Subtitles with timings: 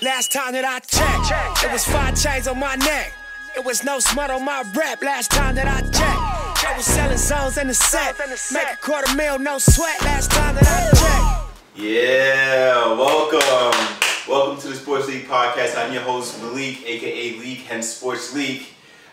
[0.00, 3.12] Last time that I checked, it was five chains on my neck.
[3.56, 5.02] It was no smut on my rap.
[5.02, 8.14] Last time that I checked, I was selling zones in the set.
[8.52, 10.00] Make a quarter mil, no sweat.
[10.02, 11.50] Last time that I checked.
[11.74, 13.98] Yeah, welcome.
[14.28, 15.76] Welcome to the Sports League podcast.
[15.76, 18.66] I'm your host, Malik, aka League, hence Sports League.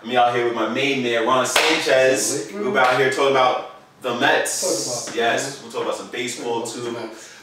[0.04, 2.52] I'm out here with my main man, Ron Sanchez.
[2.54, 3.72] We're out here talking about
[4.04, 5.12] the Mets.
[5.16, 6.92] Yes, we'll talk about some baseball too,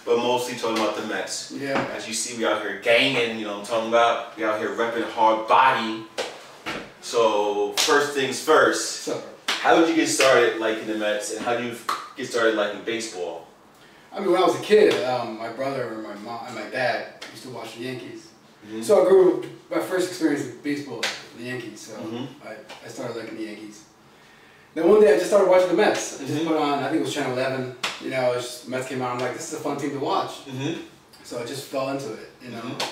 [0.05, 1.53] but mostly talking about the Mets.
[1.53, 1.81] Yeah.
[1.97, 4.37] As you see, we out here ganging, you know what I'm talking about?
[4.37, 6.05] We out here repping hard body.
[7.01, 9.09] So, first things first,
[9.49, 11.77] how did you get started liking the Mets and how did you
[12.17, 13.47] get started liking baseball?
[14.13, 16.69] I mean, when I was a kid, um, my brother and my mom and my
[16.71, 18.29] dad used to watch the Yankees.
[18.69, 18.85] Mhm.
[18.85, 21.07] So I grew my first experience with baseball, was
[21.39, 21.81] the Yankees.
[21.81, 22.29] So Mhm.
[22.45, 23.81] I, I started liking the Yankees.
[24.75, 26.21] Then one day I just started watching the Mets.
[26.21, 26.47] I just Mhm.
[26.47, 27.77] put on, I think it was Channel 11.
[28.01, 29.13] You know, just, Mets came out.
[29.15, 30.47] I'm like, this is a fun team to watch.
[30.47, 30.81] Mm-hmm.
[31.25, 32.31] So I just fell into it.
[32.43, 32.83] You know, Mhm.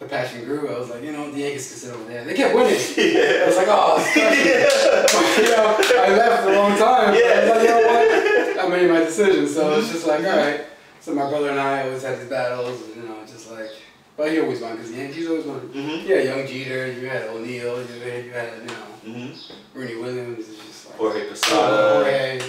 [0.00, 0.68] the passion grew.
[0.74, 2.24] I was like, you know, the Yankees can sit over there.
[2.24, 2.74] They kept winning.
[2.98, 3.46] I Yeah.
[3.46, 4.32] was like, oh, special.
[5.44, 7.14] you know, I left for a long time.
[7.14, 7.22] Yeah.
[7.22, 8.64] I was like, you know what?
[8.64, 9.48] I made my decision.
[9.48, 10.60] So it's just like, all right.
[11.00, 13.70] So my brother and I always had these battles, you know, just like,
[14.16, 15.60] but he always won because the Yankees always won.
[15.74, 16.06] Mhm.
[16.06, 19.54] Yeah, young Jeter, you had O'Neill, you had, you had, you know, Mm-hmm.
[19.74, 20.44] Bernie Williams.
[20.96, 21.94] Jorge Posada.
[21.94, 22.42] Jorge.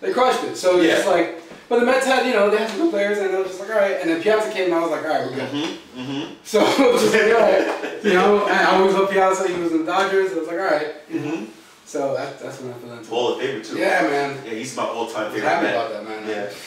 [0.00, 0.56] They crushed it.
[0.56, 3.18] So it's just like, but the Mets had, you know, they had some good players,
[3.18, 3.96] and I was just like, all right.
[4.00, 5.48] And then Piazza came, and I was like, all right, we're good.
[5.50, 6.00] Mm-hmm.
[6.00, 6.34] Mm-hmm.
[6.44, 9.48] So it was just like, all right, you know, and I always loved Piazza.
[9.48, 10.32] He was in the Dodgers.
[10.32, 11.08] I was like, all right.
[11.08, 11.44] Mm-hmm.
[11.84, 13.10] So that, that's when I fell into.
[13.10, 13.78] Hall of Famer too.
[13.78, 14.44] Yeah, man.
[14.44, 16.28] Yeah, he's my all-time I was favorite happy about that, man.
[16.28, 16.50] Yeah.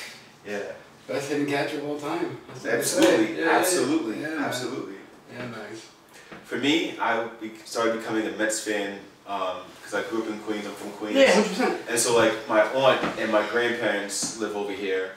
[0.47, 0.71] Yeah.
[1.05, 2.37] Best hitting catcher of all time.
[2.63, 3.43] That's what they say.
[3.43, 4.21] Absolutely.
[4.21, 4.45] Yeah, yeah, Absolutely.
[4.45, 4.45] Yeah.
[4.45, 4.95] Absolutely.
[5.33, 5.67] Yeah, man.
[6.45, 7.27] For me, I
[7.65, 8.99] started becoming a Mets fan
[9.89, 10.65] because I grew up in Queens.
[10.65, 11.15] I'm from Queens.
[11.15, 11.81] Yeah, hundred percent.
[11.89, 15.11] And so like my aunt and my grandparents live over here.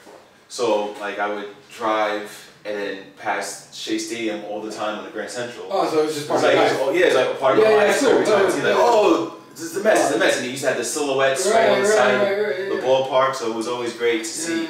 [0.49, 5.11] So like I would drive and then pass Shea Stadium all the time on the
[5.11, 5.67] Grand Central.
[5.71, 6.81] Oh, so it was just part like, of it's, life.
[6.83, 8.01] oh, yeah, it's like a part of Yeah, my yeah, life.
[8.01, 8.09] Cool.
[8.11, 10.37] every time I see like, oh, this is the Mets, it's the mess.
[10.37, 12.87] And you used to have the silhouettes right, on the side right, of right, the
[12.87, 14.69] ballpark, so it was always great to see.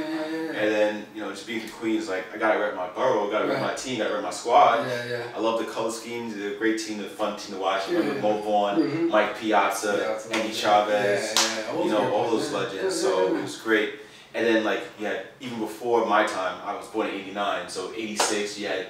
[0.53, 0.67] Yeah, yeah, yeah.
[0.67, 3.49] And then, you know, just being from Queens, like, I gotta rep my borough, gotta
[3.49, 4.87] rep my team, gotta rep my squad.
[4.89, 5.23] Yeah, yeah.
[5.37, 7.83] I love the color schemes, they're a great team, they're a fun team to watch.
[7.89, 8.21] I remember Yeah.
[8.23, 9.09] Mo Vaughn, Mhm.
[9.09, 10.53] Mike Piazza, Piazza, Endy.
[10.55, 12.83] Chavez, Yeah, yeah, you know, all those legends.
[13.03, 13.95] Yeah, so yeah, it was great.
[14.35, 18.59] And then, like, yeah, even before my time, I was born in 89, so 86,
[18.59, 18.87] you had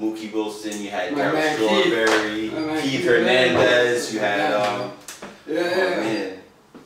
[0.00, 1.54] Mookie Wilson, you had Keith.
[1.54, 4.92] Strawberry, Keith Keith Hernandez, you had, um,
[5.46, 6.00] Yeah, oh yeah, yeah.
[6.00, 6.38] man,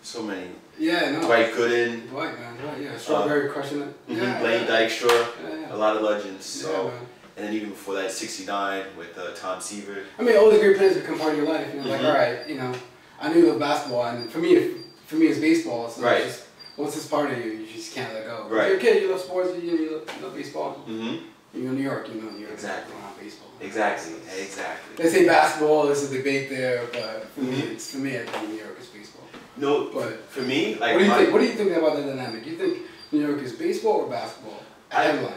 [0.02, 0.48] so many.
[0.80, 1.20] Yeah, no.
[1.20, 2.56] Dwight Gooden, Dwight, man.
[2.56, 2.96] Dwight, yeah.
[2.96, 3.94] Strawberry crushing it.
[4.08, 4.70] Yeah, Blaine yeah.
[4.80, 5.74] Dykstra, Yeah, yeah.
[5.74, 6.62] a lot of legends.
[6.62, 6.98] Yeah, So, man.
[7.36, 10.04] and then even before that, 69 with uh, Tom Seaver.
[10.18, 11.66] I mean, all these great players become part of your life.
[11.74, 12.06] You know, like, Mhm.
[12.08, 12.72] all right, you know,
[13.20, 14.70] I knew the basketball, and for me,
[15.06, 15.90] for me, it's baseball.
[15.90, 16.22] So Right.
[16.22, 16.46] It's just,
[16.78, 18.46] once it's part of you, you just can't let go.
[18.48, 18.72] Right.
[18.72, 20.70] If you're a kid, you love sports, you, you, love, you love baseball.
[20.86, 21.16] hmm
[21.52, 22.52] You're in New York, you know, New York.
[22.54, 22.94] Exactly.
[22.94, 23.48] Around baseball.
[23.60, 24.96] Exactly, exactly.
[24.96, 25.90] They say basketball.
[25.90, 27.72] is a debate there, but for me, Mhm.
[27.72, 28.16] it's for me.
[28.16, 29.19] I think New York is baseball.
[29.60, 31.32] No, But for me, like what do you my- think?
[31.32, 32.46] What do you think about the dynamic?
[32.46, 32.78] You think
[33.12, 34.60] New York is baseball or basketball?
[34.90, 35.34] I- Headline.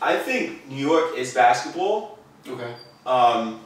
[0.00, 2.72] I think New York is basketball, Okay.
[3.06, 3.60] um,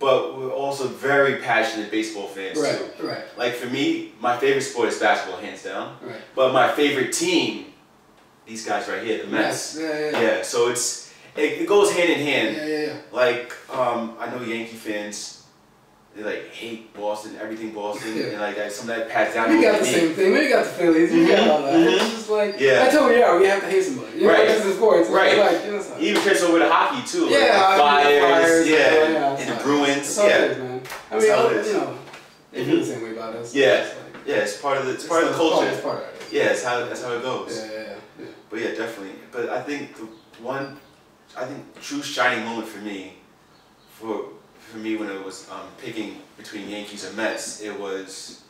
[0.00, 2.98] but we're also very passionate baseball fans Right.
[2.98, 3.06] too.
[3.06, 3.24] Right.
[3.36, 5.96] Like for me, my favorite sport is basketball, hands down.
[6.02, 6.16] Right.
[6.34, 7.72] But my favorite team,
[8.46, 9.76] these guys right here, the Mets.
[9.78, 9.78] Yes.
[9.80, 10.10] Yeah.
[10.10, 10.20] Yeah.
[10.36, 12.56] Yeah, so it's it, it goes hand in hand.
[12.56, 12.66] Yeah.
[12.66, 12.86] Yeah.
[12.86, 12.92] yeah.
[13.12, 15.33] Like um, I know Yankee fans,
[16.14, 18.24] they like hate Boston, everything Boston, Yeah.
[18.26, 19.50] and like that, some of that passed down.
[19.50, 20.32] We got the same thing.
[20.32, 21.10] We got the Phillies.
[21.12, 21.74] We got all that.
[21.74, 21.92] Mhm.
[21.96, 22.86] It's just like Yeah.
[22.86, 24.18] I told you, yeah, we have to hate somebody.
[24.18, 24.46] You know, Right.
[24.48, 25.08] This is sports.
[25.10, 25.38] Right.
[25.38, 27.24] Like, you know, so- Even transfer over to hockey too.
[27.24, 30.26] like Yeah, the I Flyers, mean, the Flyers, yeah, yeah, and it's the Bruins, how
[30.26, 30.82] yeah, is, man.
[31.10, 31.66] I mean, it is.
[31.66, 31.94] you know,
[32.52, 33.54] they feel the same way about us.
[33.54, 33.64] Yeah.
[33.74, 34.34] It's like- yeah.
[34.36, 35.66] It's part of the it's part of the culture.
[35.68, 36.10] It's part of it.
[36.30, 37.56] Yeah, it's how that's how it goes.
[37.56, 37.82] Yeah, yeah,
[38.20, 38.26] yeah.
[38.50, 39.16] But yeah, definitely.
[39.32, 40.06] But I think the
[40.42, 40.78] one,
[41.36, 43.14] I think true shining moment for me,
[43.98, 44.26] for
[44.74, 48.42] for me when it was um, picking between Yankees and Mets, it was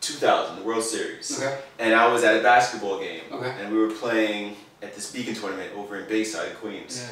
[0.00, 1.58] 2000, the World Series, Okay.
[1.78, 3.52] and I was at a basketball game, Okay.
[3.60, 7.04] and we were playing at this Beacon tournament over in Bayside, Queens,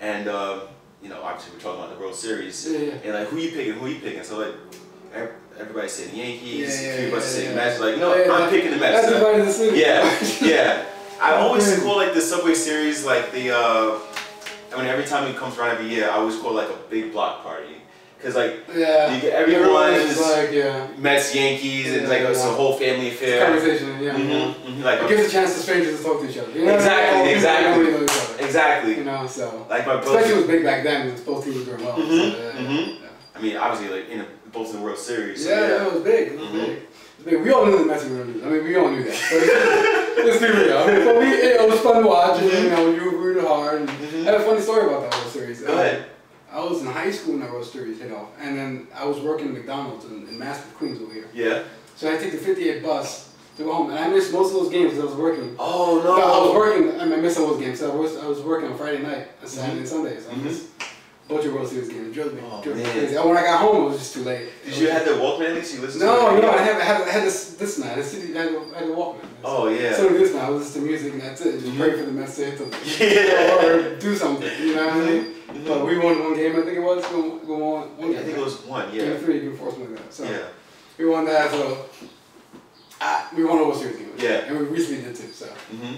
[0.00, 0.08] Yeah.
[0.08, 0.62] and um,
[1.02, 2.92] you know obviously we're talking about the World Series, Yeah, yeah.
[3.04, 4.54] and like who you picking, who you picking, so like.
[5.58, 7.54] everybody's saying Yankees, Yeah, yeah, us yeah, said yeah.
[7.56, 7.80] Mets.
[7.80, 9.06] Like, no, Yeah, I'm picking the Mets.
[9.58, 10.04] The yeah,
[10.46, 10.84] yeah.
[11.20, 13.56] I always call like the Subway Series like the.
[13.56, 13.98] Uh,
[14.76, 17.12] I mean, every time it comes around every year, I always call like a big
[17.12, 17.76] block party,
[18.22, 19.14] cause like Yeah.
[19.14, 20.86] You get- everyone is- like, yeah.
[20.98, 23.46] Mets, Yankees, and it's like it's a whole family affair.
[23.46, 24.12] Conversation, yeah.
[24.12, 26.50] Mhm, mhm, Like It gives a chance to strangers to talk to each other.
[26.52, 26.74] You know?
[26.74, 27.94] Exactly, people exactly.
[27.94, 28.44] other.
[28.44, 28.94] exactly.
[28.98, 29.66] You know, so.
[29.70, 31.96] Like my Especially it was big back then because both teams were doing well.
[31.96, 32.86] Mhm, so, yeah, mhm.
[33.00, 33.08] yeah.
[33.34, 35.42] I mean, obviously, like in a, both in the World Series.
[35.44, 35.68] so Yeah, yeah.
[35.68, 36.28] yeah, it was big.
[36.32, 36.66] It was Mhm.
[36.66, 36.78] big.
[37.26, 37.42] Was big.
[37.42, 38.44] We all knew the were going to lose.
[38.44, 40.14] I mean, we all knew that.
[40.16, 40.78] But let's be real.
[40.78, 43.80] I mean, but we, it was fun to watch, you know, we rooted hard.
[43.82, 44.26] And Mhm.
[44.26, 45.60] I have a funny story about that whole series.
[45.62, 46.06] Go ahead.
[46.52, 49.18] I was in high school when that World Series hit off, and then I was
[49.18, 51.28] working at McDonald's in, in Maspeth, Queens over here.
[51.34, 51.64] Yeah.
[51.96, 54.70] So I take the 58 bus to go home, and I missed most of those
[54.70, 55.54] games because I was working.
[55.58, 56.98] Oh No, I was working.
[57.00, 57.80] I, mean, I missed all those games.
[57.80, 60.18] So I was I was working on Friday night, and Saturday and Sunday.
[60.20, 60.84] So I missed a
[61.28, 62.08] bunch of World Series games.
[62.08, 63.16] It drove me, Oh, drove me crazy.
[63.16, 64.48] And when I got home, it was just too late.
[64.64, 65.74] Did you have the Walkman at least?
[65.74, 66.40] You listened to No, it?
[66.42, 67.98] no, I had, I had, I had this this night.
[67.98, 69.24] I had, I had, I a Walkman.
[69.44, 69.94] Oh yeah.
[69.94, 70.46] So did this now.
[70.46, 71.60] I listen to music and that's it.
[71.60, 71.78] Just Mhm.
[71.78, 72.12] pray for the
[72.56, 72.64] to.
[73.04, 73.66] Yeah.
[73.66, 74.50] or do something.
[74.66, 75.24] You know what I mean?
[75.48, 75.66] Mhm.
[75.66, 76.52] But we won one game.
[76.56, 77.04] I think it was.
[77.06, 77.82] Go, go on.
[77.96, 78.24] One I game.
[78.24, 78.94] think it was one.
[78.94, 79.04] Yeah.
[79.06, 80.12] Game three, game four, something like that.
[80.14, 80.38] So Yeah.
[80.98, 81.50] we won that.
[81.50, 81.86] So
[83.00, 84.12] ah, we won a World Series game.
[84.18, 84.46] Yeah.
[84.46, 85.32] And we recently did too.
[85.32, 85.96] So Mhm.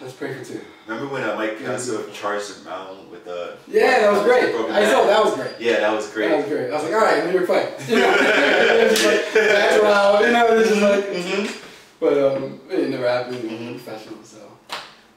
[0.00, 0.60] Let's pray for two.
[0.86, 3.56] Remember when uh, Mike Piazza charged the mound with the?
[3.68, 4.54] Yeah, that was great.
[4.54, 5.52] I saw that was great.
[5.60, 6.28] Yeah, that was great.
[6.28, 6.70] That was great.
[6.70, 7.68] I was like, all right, let me fight.
[7.90, 10.24] You know, like, that's loud.
[10.24, 11.04] You know, it's just like.
[11.06, 11.56] Mhm.
[12.00, 13.44] But um, it never happened.
[13.44, 13.82] Know, Mhm.
[13.84, 14.38] Professional, so.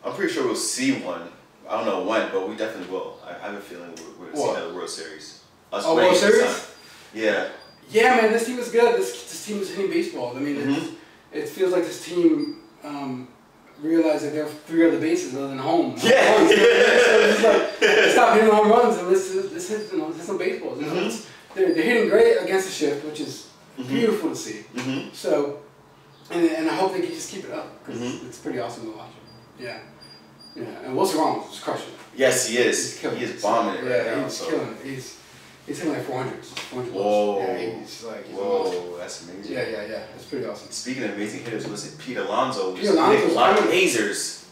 [0.04, 1.30] I'm pretty sure we'll see one.
[1.70, 3.20] I don't know when, but we definitely will.
[3.26, 5.42] I, I have a feeling we're, we're gonna see another World Series.
[5.72, 6.72] Us Oh, World Series?
[7.14, 7.48] Yeah.
[7.90, 9.00] Yeah, man, this team is good.
[9.00, 10.36] This, this team is hitting baseball.
[10.36, 10.96] I mean, it's, Mhm.
[11.32, 13.30] it feels like this team um,
[13.84, 15.96] realized that there are three other bases other than home.
[16.04, 16.36] Yeah.
[16.36, 16.50] Runs.
[16.50, 20.18] so it's just like, stop hitting home runs and let's, let's hit, you know, let's
[20.18, 20.80] hit some baseballs.
[20.80, 20.94] You know?
[20.94, 21.26] Mhm.
[21.56, 23.88] They're, they're hitting great against the shift, which is Mhm.
[23.88, 24.66] beautiful to see.
[24.76, 25.14] Mhm.
[25.14, 25.60] So,
[26.32, 28.28] and, and I hope they can just keep it up because Mhm.
[28.28, 29.10] it's pretty awesome to watch.
[29.60, 29.80] Yeah.
[30.56, 31.44] Yeah, and what's wrong?
[31.52, 32.00] is crushing it.
[32.16, 32.78] Yes, he is.
[32.92, 34.24] He's killing He is bombing it yeah, right now.
[34.26, 34.46] he's So.
[34.50, 34.86] killing it.
[34.86, 35.16] He's
[35.66, 36.44] he's hitting like 400.
[36.46, 37.40] 400 Whoa.
[37.40, 38.78] Yeah, he's like he's a monster.
[38.80, 39.54] Whoa, that's amazing.
[39.54, 40.04] Yeah, yeah, yeah.
[40.16, 40.72] It's pretty awesome.
[40.72, 42.76] Speaking of amazing hitters, was it Pete Alonso?
[42.76, 43.74] Pete Alonso's hitting a lot of coming.
[43.80, 44.46] lasers.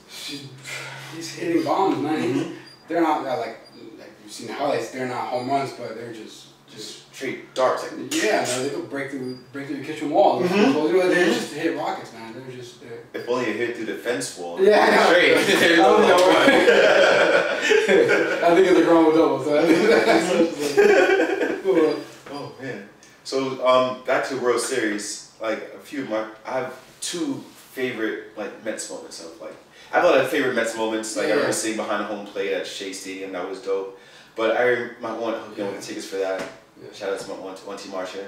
[1.15, 2.21] He's hitting bombs, man.
[2.21, 2.55] He's, Mhm.
[2.87, 3.59] they're not uh, like
[3.99, 4.91] like you've seen the highlights.
[4.91, 7.00] They're not home runs, but they're just just.
[7.21, 7.83] Just straight darts.
[7.83, 7.91] Like,
[8.23, 10.41] Yeah, no, they go break through break through the kitchen wall.
[10.41, 10.73] Mhm.
[10.73, 12.33] Well, you know, they're just hit rockets, man.
[12.33, 12.99] They're just they're.
[13.13, 14.59] if only it hit through the fence wall.
[14.61, 15.09] Yeah, I know.
[15.09, 15.37] Straight.
[15.73, 16.17] I don't know.
[18.47, 21.97] I think it's a grown double, so I think that's just like,
[22.31, 22.89] Oh man.
[23.23, 25.31] So um, back to the World Series.
[25.39, 29.55] Like a few of my, I have two favorite like Mets moments of like.
[29.91, 31.15] I have a lot of favorite Mets moments.
[31.17, 33.33] Like I remember sitting behind the home plate at Shea Stadium.
[33.33, 33.99] That was dope.
[34.35, 36.41] But I might want to hook in with the tickets for that.
[36.79, 36.91] Yeah.
[36.93, 38.25] Shout out to my one T Marsha.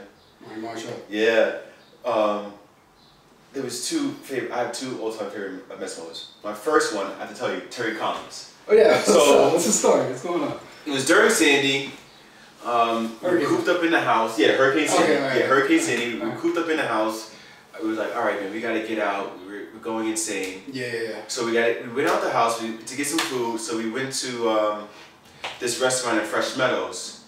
[0.48, 0.92] Mike Marshall.
[1.10, 1.58] Yeah.
[2.06, 2.54] Um,
[3.54, 4.52] there was two favorite.
[4.52, 6.32] I have two all-time favorite Mets moments.
[6.44, 8.54] My first one, I have to tell you, Terry Collins.
[8.68, 9.00] Oh yeah.
[9.02, 10.08] So- what's the story?
[10.08, 10.60] What's going on?
[10.86, 11.92] It was during Sandy.
[12.66, 14.40] Um, we were cooped up in the house.
[14.40, 15.14] Yeah, Hurricane Sandy.
[15.14, 15.40] Okay, alright.
[15.40, 16.20] Yeah, Hurricane Sandy.
[16.20, 17.34] We were cooped up in the house.
[17.82, 19.38] We was like, all right, man, we gotta get out.
[19.40, 20.62] We were, we're going insane.
[20.72, 21.16] Yeah, yeah, yeah.
[21.28, 23.60] So we got we went out the house to get some food.
[23.60, 24.88] So we went to um,
[25.60, 27.23] this restaurant in Fresh Meadows,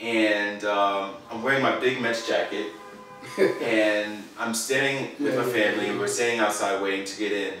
[0.00, 2.66] and um, I'm wearing my big Mets jacket,
[3.62, 5.86] and I'm standing with Yeah, my family.
[5.86, 5.98] yeah.
[5.98, 7.54] We're standing outside waiting to get in,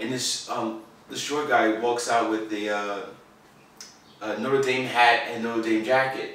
[0.00, 2.98] and this um, the short guy walks out with the uh,
[4.20, 6.34] uh, Notre Dame hat and Notre Dame jacket.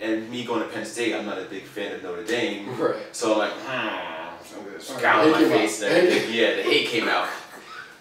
[0.00, 2.76] And me going to Penn State, I'm not a big fan of Notre Dame.
[2.76, 2.96] Right.
[3.12, 5.90] So I'm like, hmm, I'm gonna scowl on my face out.
[5.92, 6.08] and.
[6.34, 7.28] Yeah, the hate came out.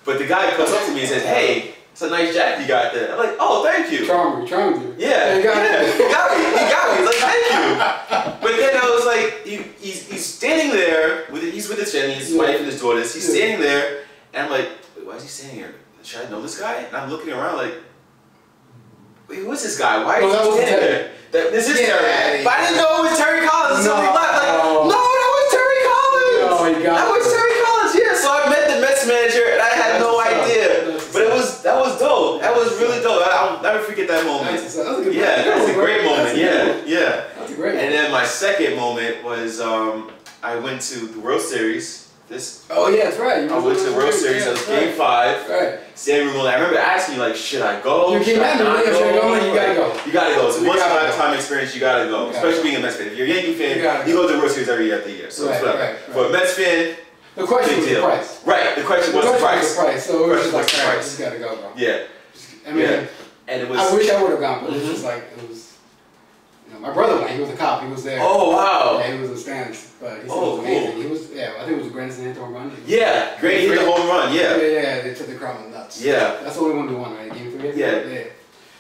[0.03, 2.67] But the guy comes up to me and says, hey, it's a nice jacket you
[2.67, 3.11] got there.
[3.13, 4.05] I'm like, oh, thank you.
[4.05, 4.95] Charmer, charmed you.
[4.97, 5.93] Yeah, you got yeah, it.
[5.93, 6.43] he got me.
[6.43, 6.97] He got me.
[6.97, 8.41] He's like, thank you.
[8.41, 12.15] But then I was like, he, he's, he's standing there with he's with his family,
[12.15, 12.37] his Yeah.
[12.39, 13.13] wife and his daughters.
[13.13, 13.35] He's Yeah.
[13.35, 14.03] standing there,
[14.33, 15.75] and I'm like, wait, why is he standing here?
[16.01, 16.73] Should I know this guy?
[16.81, 17.75] And I'm looking around like,
[19.29, 20.03] wait, who is this guy?
[20.03, 21.11] Why is that he standing there?
[21.31, 22.43] That, this is outta Terry.
[22.43, 22.92] But I didn't know
[34.23, 34.57] that moment.
[34.61, 36.37] That's, that's a Yeah, that was a great moment.
[36.37, 37.25] Yeah, yeah.
[37.37, 40.11] That's a great And then my second moment was um,
[40.41, 42.01] I went to the World Series.
[42.29, 43.43] This Oh yeah, that's right.
[43.43, 44.45] You I went to the World Series.
[44.45, 45.47] That was Game Five.
[45.49, 45.79] Right.
[45.93, 46.45] Standing room.
[46.47, 48.15] I remember asking you like, should I go?
[48.17, 49.27] You Should I not yeah, go?
[49.29, 50.05] Like, you gotta go.
[50.05, 50.47] You gotta go.
[50.47, 51.75] It's a once in a lifetime experience.
[51.75, 52.27] You gotta go.
[52.27, 52.63] You gotta Especially go.
[52.63, 53.07] being a Mets fan.
[53.07, 53.77] If you're a Yankee fan,
[54.07, 54.21] You go.
[54.23, 55.29] go to the World Series every year after year.
[55.29, 55.83] So Right, it's whatever.
[55.83, 56.31] right, For a right.
[56.31, 56.95] Mets fan,
[57.35, 58.45] The question big was the price.
[58.45, 58.75] Right.
[58.77, 59.61] The question was the price.
[59.63, 60.05] was the price.
[60.07, 61.05] So it was just like, the alright, price.
[61.05, 61.71] just gotta go, bro.
[61.75, 62.03] Yeah.
[62.65, 63.05] I mean, Yeah.
[63.47, 63.79] And it was.
[63.79, 64.79] I wish I would have gone, but Mhm.
[64.81, 65.73] was just like it was.
[66.67, 67.31] You know, my brother went.
[67.31, 67.83] He was a cop.
[67.83, 68.19] He was there.
[68.21, 68.97] Oh wow.
[68.99, 71.01] Yeah, he was in stands, but he said Oh, it was amazing.
[71.03, 72.71] He was, yeah, I think it was greatest hit home run.
[72.85, 73.39] Yeah.
[73.39, 74.33] He hit the home run.
[74.33, 74.67] yeah, Yeah.
[74.67, 76.01] yeah, They took the crowd nuts.
[76.01, 76.37] Yeah.
[76.43, 77.31] That's one we won, right?
[77.33, 77.73] Game three.
[77.73, 78.03] Yeah.
[78.05, 78.23] yeah.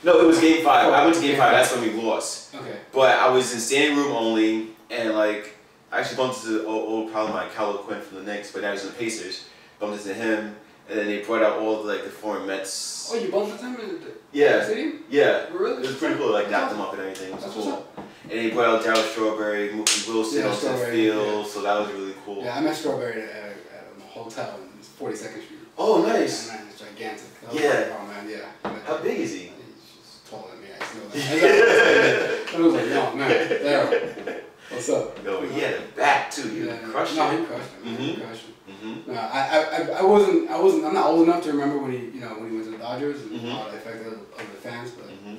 [0.03, 0.91] No, it was game five.
[0.91, 1.51] I went to game Game five.
[1.51, 1.65] five.
[1.69, 2.55] That's when we lost.
[2.55, 2.77] Okay.
[2.91, 5.53] But I was in standing room only, and like
[5.91, 8.51] I actually bumped into the old, old pal of mine, Kyle O'Quinn from the Knicks,
[8.51, 9.43] but now he's in the Pacers.
[9.79, 10.55] Bumped into him,
[10.89, 13.09] and then they brought out all the like the foreign Mets.
[13.11, 15.03] Oh, you bumped into him in the Yeah, stadium?
[15.09, 15.45] yeah.
[15.51, 15.83] Really?
[15.83, 16.31] It was pretty cool.
[16.31, 17.29] Like dapped them up and everything.
[17.29, 17.65] It was That's cool.
[17.65, 18.07] what's up.
[18.23, 21.51] And they brought out Darryl Strawberry, Mookie Wilson Yeah, onto the field, yeah.
[21.51, 22.43] so that was really cool.
[22.43, 25.59] Yeah, I met Strawberry at, at a hotel in 42nd Street.
[25.77, 26.47] Oh, nice.
[26.47, 27.25] Yeah, man, it's gigantic.
[27.51, 27.69] Was Yeah.
[27.69, 28.71] like, oh man, yeah.
[28.85, 29.39] How big is he?
[29.39, 29.51] He's
[29.99, 30.67] just taller than me.
[30.73, 34.42] I just know I was like, no, man, Darryl,
[34.73, 35.23] what's up?
[35.23, 36.49] Yo, he had a back too.
[36.49, 37.39] He Yeah, crushed no, it.
[37.39, 37.85] he crushed it.
[37.85, 37.95] man.
[37.97, 38.25] He Mhm.
[38.25, 38.49] crushed it.
[38.71, 39.11] Mm-hmm.
[39.13, 41.91] No, I, I, I- I wasn't, I wasn't, I'm not old enough to remember when
[41.91, 43.51] he, you know, when he went to the Dodgers and Mhm.
[43.51, 45.35] how it affected other fans, but Mm-hmm.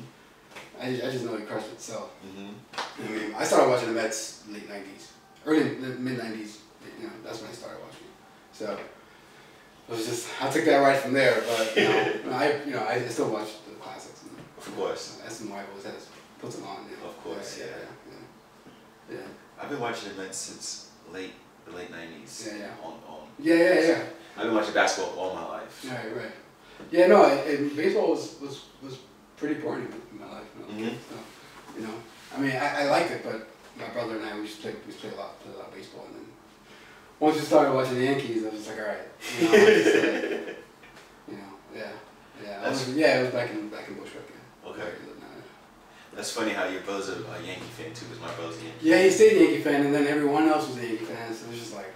[0.80, 1.80] I, just- I just know he crushed it.
[1.80, 2.50] So Mm-hmm.
[2.76, 5.04] I mean, I started watching the Mets late '90s,
[5.46, 5.64] early
[5.98, 6.58] mid '90s.
[7.00, 8.06] You know, that's when I started watching.
[8.52, 8.78] So
[9.88, 11.42] it was just, I took that right from there.
[11.46, 14.22] But you know, I, you know, I still watch the classics.
[14.22, 15.18] And Of course.
[15.26, 16.08] SNY always has
[16.40, 16.84] puts them on.
[16.90, 17.08] You know.
[17.10, 17.72] Of course, yeah, yeah.
[17.82, 18.03] yeah,
[19.10, 19.16] yeah.
[19.60, 21.32] I've been watching the Mets since late
[21.66, 22.48] the late nineties.
[22.50, 22.70] Yeah, yeah.
[22.84, 23.20] On, on.
[23.38, 24.02] Yeah, yeah, yeah.
[24.36, 25.86] I've been watching basketball all my life.
[25.88, 26.32] Right, right.
[26.90, 28.98] Yeah, no, I, and baseball was, was, was
[29.36, 30.44] pretty important in my life.
[30.58, 30.94] You know, Mhm.
[31.08, 31.16] so,
[31.80, 31.94] you know,
[32.36, 34.72] I mean, I, I liked it, but my brother and I, we used to play,
[34.72, 36.26] we used to play a lot, play a lot of baseball, and then
[37.20, 39.08] once we started watching the Yankees, I was just like, all right,
[39.40, 40.58] you know, just, like,
[41.28, 41.92] you know, yeah,
[42.42, 44.28] yeah, I was, yeah, it was back in back in Bushwick.
[44.28, 44.70] Yeah.
[44.70, 44.80] Okay.
[44.80, 45.26] Back in the- no,
[46.16, 48.78] That's funny how your brother's a, a Yankee fan too, because my brother's a Yankee.
[48.88, 51.46] Yeah, he stayed a Yankee fan, and then everyone else was a Yankee fan, so
[51.46, 51.92] it was just like,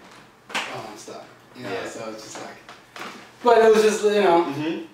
[0.54, 1.24] oh, I'm stuck,
[1.56, 1.88] you know, Yeah.
[1.88, 2.56] so it's just like,
[3.44, 4.84] but it was just, you know, Mm-hmm.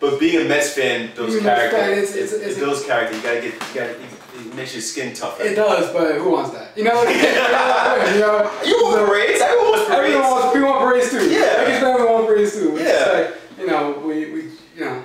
[0.00, 1.76] But being a Mets fan builds Being a Mets character.
[1.78, 3.16] fan, it's- it, it's- it's- it builds character.
[3.16, 5.44] You gotta get, you gotta, it, makes your skin tougher.
[5.44, 6.76] It does, but who wants that?
[6.76, 8.14] You know what I mean?
[8.14, 9.40] you know, you want parades?
[9.40, 10.14] Everyone wants parades.
[10.16, 11.30] everyone wants, we want parades too.
[11.30, 11.38] Yeah.
[11.60, 12.76] I guess everyone wants parades too.
[12.76, 12.98] It's Yeah.
[12.98, 14.40] just like, you know, we, we,
[14.74, 15.04] you know.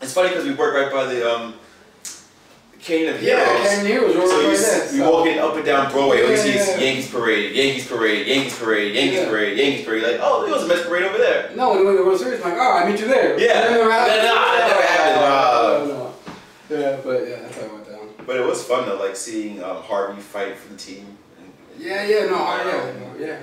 [0.00, 1.54] It's funny because we work right by the um,
[2.94, 3.66] Cane of Yeah, Heroes.
[3.68, 6.70] Canyon Heroes, so right you we so- walking up and down Broadway, always Yeah, see
[6.72, 6.78] yeah.
[6.78, 9.28] Yankees parade, Yankees parade, Yankees parade, Yankees Yeah.
[9.28, 10.02] parade, Yankees parade.
[10.04, 11.50] Like, oh, there was a Mets parade over there.
[11.56, 13.38] No, when we win the World Series, I'm like, oh, I meet you there.
[13.38, 13.62] Yeah.
[13.62, 14.20] That never happened.
[14.20, 15.88] That- nah, that never happened.
[15.88, 16.04] No, no,
[16.70, 16.80] no.
[16.80, 18.08] Yeah, but yeah, that's how it went down.
[18.26, 21.06] But it was fun though, like seeing um, Harvey fight for the team.
[21.78, 23.38] Yeah, yeah, no, I, yeah, no, yeah.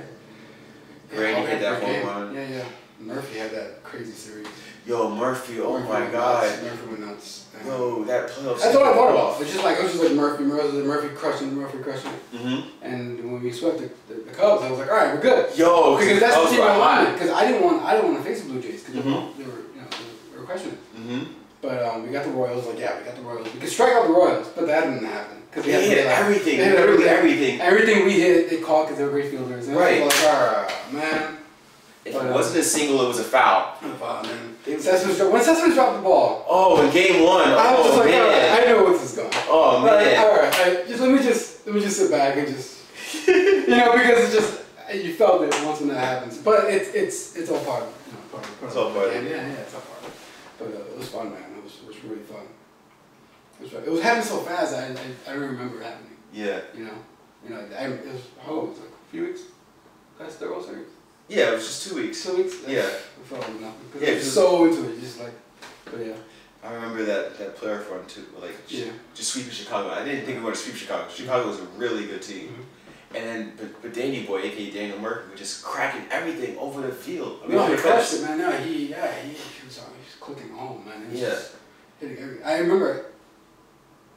[1.14, 2.34] Randy Yeah, hit that home run.
[2.34, 2.64] Yeah, yeah.
[3.02, 4.48] Murphy had that crazy series.
[4.86, 6.44] Yo, Murphy, oh Murphy my god.
[6.44, 6.64] nuts.
[6.64, 7.48] Murphy went nuts.
[7.66, 8.60] Yo, that playoff.
[8.60, 9.42] That's all I thought about.
[9.42, 12.12] It's just like it was just like Murphy, Murphy, Murphy crushing, Murphy crushing.
[12.34, 12.84] Mm-hmm.
[12.84, 15.56] And when we swept the, the, the Cubs, I was like, all right, we're good.
[15.56, 17.14] Yo, Because that's the team I wanted.
[17.14, 19.38] Because I didn't want, I didn't want to face the Blue Jays because Mhm.
[19.38, 19.88] they were, you know,
[20.34, 20.78] they were questioning.
[20.98, 21.24] Mm-hmm.
[21.62, 22.66] But um, we got the Royals.
[22.66, 23.54] Like, yeah, we got the Royals.
[23.54, 26.18] We could strike out the Royals, but that didn't happen because we They hit like,
[26.18, 26.58] everything.
[26.58, 27.08] They hit everything.
[27.08, 27.62] everything.
[27.62, 29.68] Everything we hit, they caught because they were great fielders.
[29.68, 30.02] And Right.
[30.02, 31.38] Like, ah, man.
[32.04, 33.76] If it wasn't a single, it was a foul.
[33.84, 34.58] Oh, man.
[34.66, 37.50] They- Cespedes when Cespedes dropped the ball, Oh, in game one.
[37.50, 38.62] I was oh just like, all right, man.
[38.62, 39.32] I know where this is going.
[39.48, 40.20] Oh All right, man.
[40.20, 42.80] all right, all right, just let me just let me just sit back and just
[43.28, 44.62] you know because it's just
[44.94, 48.14] you felt it once when that happens, but it's it's it's all part of you
[48.14, 49.30] know part of, part It's all of the part of it.
[49.32, 50.14] Yeah, yeah, it's all part of it.
[50.60, 51.44] But uh, it was fun, man.
[51.58, 52.46] It was it was really fun.
[53.60, 54.76] It was, it was happening so fast.
[54.76, 56.18] I, I I don't remember it happening.
[56.34, 56.62] Yeah.
[56.76, 56.98] You know,
[57.44, 57.62] you know.
[57.78, 58.80] I, it was how long was?
[58.80, 59.42] Like a few weeks.
[60.20, 60.88] That's the World Series.
[61.28, 62.24] Yeah, it was just two weeks.
[62.26, 62.56] Two weeks.
[62.68, 62.90] Yeah.
[63.24, 64.02] Felt like nothing.
[64.02, 65.34] Yeah, so into it, just like.
[65.86, 66.14] But yeah.
[66.64, 68.26] I remember that that playoff run too.
[68.40, 68.92] Like Yeah.
[69.14, 69.90] just sweeping Chicago.
[69.90, 71.08] I didn't think we were going to sweep Chicago.
[71.10, 72.50] Chicago was a really good team.
[72.50, 72.62] Mm-hmm.
[73.14, 76.94] And then, but, but Danny Boy, aka Daniel Murphy, was just cracking everything over the
[76.94, 77.42] field.
[77.44, 78.38] I mean, No, he crushed it, man.
[78.38, 81.10] No, he, yeah, he, he was, uh, he was clicking home, man.
[81.12, 81.38] Yeah.
[82.00, 83.08] hitting every, I remember,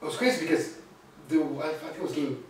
[0.00, 0.74] it was crazy because
[1.28, 2.44] the, I, I think it was game,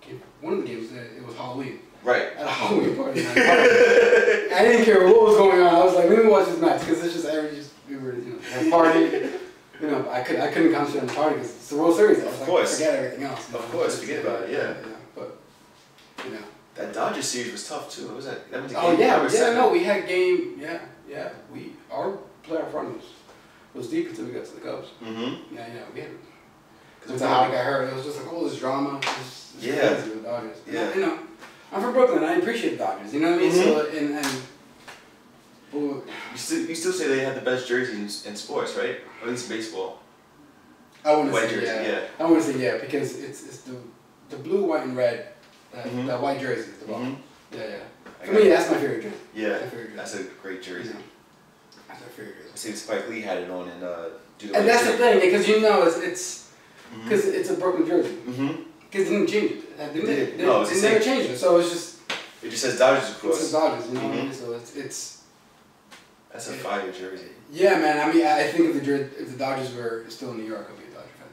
[0.00, 1.80] game, one of the games, uh, it was Halloween.
[2.02, 2.28] Right.
[2.36, 3.20] At a Halloween party.
[3.26, 5.74] I didn't care what was going on.
[5.74, 8.14] I was like, let me watch this match because it's just every, just, we were,
[8.14, 9.00] you know, at a party.
[9.80, 12.20] You know, I, could, I couldn't concentrate on the party because it's the World Series.
[12.20, 12.78] I was Of like, course.
[12.78, 13.46] forget everything else.
[13.48, 14.58] Of know, course, just- forget about it, yeah.
[14.58, 14.96] yeah.
[15.14, 15.36] But,
[16.24, 16.40] you know.
[16.76, 18.06] That Dodgers series was tough too.
[18.06, 18.50] What was that?
[18.50, 21.30] That was Oh yeah, yeah, no, we had game, yeah, yeah.
[21.52, 22.16] We our
[22.46, 23.04] playoff run was
[23.74, 24.88] was deep until we got to the Cubs.
[25.04, 25.54] Mm-hmm.
[25.54, 26.10] Yeah, yeah, we had.
[27.00, 28.98] Because Until Hobby got hurt, it was just like all this drama.
[28.98, 29.88] It was, it was Yeah.
[29.94, 30.56] crazy with the Dodgers.
[30.70, 30.80] Yeah.
[30.80, 31.18] I- you know,
[31.72, 32.24] I'm from Brooklyn.
[32.24, 33.14] I appreciate the Dodgers.
[33.14, 33.52] You know what I mean?
[33.52, 34.26] So and and.
[35.72, 38.96] Well, You still, you still say they had the best jerseys in, in sports, right?
[39.22, 40.00] Or at least baseball.
[41.04, 41.82] I want to say jersey, yeah.
[41.82, 42.00] yeah.
[42.18, 43.76] I want to say yeah because it's it's the
[44.30, 45.28] the blue, white, and red.
[45.72, 46.06] That, Mhm.
[46.08, 47.00] that white jersey is the ball.
[47.00, 47.16] Mhm.
[47.52, 47.76] Yeah, yeah.
[48.20, 48.50] For got me, it.
[48.50, 49.16] that's my favorite jersey.
[49.34, 49.96] Yeah, My favorite jersey.
[49.96, 50.88] that's a great jersey.
[50.90, 51.00] Yeah.
[51.88, 52.50] That's my favorite jersey.
[52.52, 54.08] I see Spike Lee had it on in uh,
[54.38, 55.20] Do the And Right that's the Thing.
[55.20, 56.50] thing, because you know it's it's
[57.04, 58.16] because it's a Brooklyn jersey.
[58.90, 59.78] Because they didn't change it.
[59.78, 60.38] They, They did, did.
[60.38, 61.38] they, No, it's they never changed it.
[61.38, 61.98] So it's just
[62.42, 63.52] It just says Dodgers it's the across.
[63.52, 64.24] Dodgers, you know what I Mhm.
[64.24, 64.32] mean?
[64.32, 65.18] So it's it's
[66.32, 67.26] That's a fire jersey.
[67.52, 68.08] yeah, man.
[68.08, 70.78] I mean, I think if the if the Dodgers were still in New York, I'd
[70.78, 71.28] be a Dodger fan.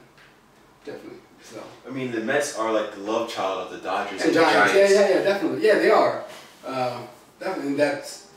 [0.85, 1.19] Definitely.
[1.43, 4.33] So I mean, the Mets are like the love child of the Dodgers and and,
[4.35, 4.93] Giants, the yeah, Giants.
[5.11, 6.23] yeah, yeah, definitely, yeah, they are.
[6.65, 6.99] Uh,
[7.39, 8.27] definitely, and that's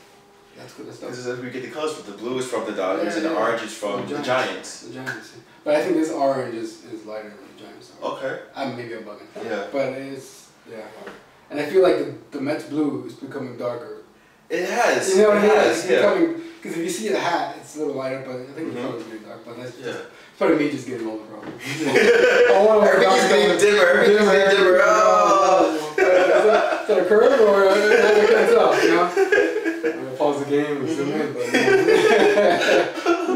[0.57, 1.09] that's good stuff.
[1.09, 3.29] Because we get the colors, but the blue is from the Dodgers Yeah, and the
[3.33, 3.39] yeah.
[3.43, 4.81] orange is from The the Giants.
[4.81, 4.81] Giants.
[4.83, 5.41] The Giants, yeah.
[5.65, 7.33] but I think this orange is, is lighter
[8.01, 8.39] Okay.
[8.55, 9.27] I'm maybe I'm bugging.
[9.43, 9.67] Yeah.
[9.71, 10.85] But it's yeah,
[11.49, 14.03] and I feel like the, the Mets blue is becoming darker.
[14.49, 15.09] It has.
[15.15, 15.49] You know what it mean?
[15.55, 15.95] has, It's yeah.
[15.97, 18.81] becoming because if you see the hat, it's a little lighter, but I think Mhm.
[18.83, 19.45] color's pretty dark.
[19.45, 19.87] But that's Yeah.
[19.91, 20.01] it's
[20.37, 21.51] probably me just getting older, probably.
[21.55, 23.87] I want to Everything's getting dimmer.
[23.87, 24.79] Everything's getting dimmer.
[24.83, 25.93] Oh.
[25.97, 27.75] Is that a curve or uh, I
[28.27, 29.05] can't tell, you know?
[29.91, 31.47] I'm gonna pause the game and zoom in, but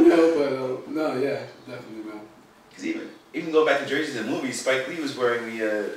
[0.08, 2.22] no, but uh, no, yeah, definitely, man.
[2.70, 5.86] Because even even go back to jerseys in the movie, Spike Lee was wearing the
[5.86, 5.90] uh,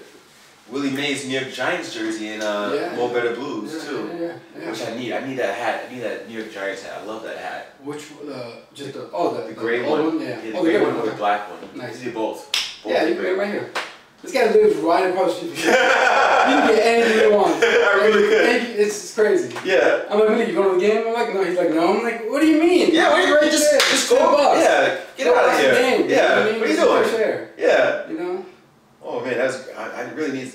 [0.71, 2.97] Willie Mays New York Giants jersey in uh, Yeah.
[2.97, 4.37] Mo Better Blues Yeah, too.
[4.61, 4.71] yeah.
[4.71, 5.13] Which I need.
[5.13, 5.87] I need that hat.
[5.89, 6.99] I need that New York Giants hat.
[7.01, 7.75] I love that hat.
[7.83, 10.21] Which uh, just the oh the, The gray old one.
[10.21, 10.41] yeah.
[10.41, 11.61] the oh, gray the one with the black one.
[11.79, 11.99] Nice.
[12.01, 12.51] These are both.
[12.85, 13.37] both Yeah, you can great.
[13.37, 13.71] get it right here.
[14.23, 15.65] This guy lives right across the street.
[15.65, 17.55] You can get anything you want.
[17.63, 18.79] I really could.
[18.81, 19.55] It's, it's crazy.
[19.65, 20.05] Yeah.
[20.11, 21.07] I'm like, Billy, you going to the game?
[21.07, 21.45] I'm like, no.
[21.45, 21.97] He's like, no.
[21.97, 22.93] I'm like, what do you mean?
[22.93, 23.81] Yeah, what are you right just there.
[23.81, 24.19] just go?
[24.19, 24.61] 10.
[24.61, 25.75] Yeah, get Go out of here.
[25.75, 26.61] game, you know yeah, what I mean?
[26.61, 27.49] what are you doing?
[27.59, 28.09] Yeah.
[28.11, 28.47] You know?
[29.03, 30.53] Oh man, that's I, I really need.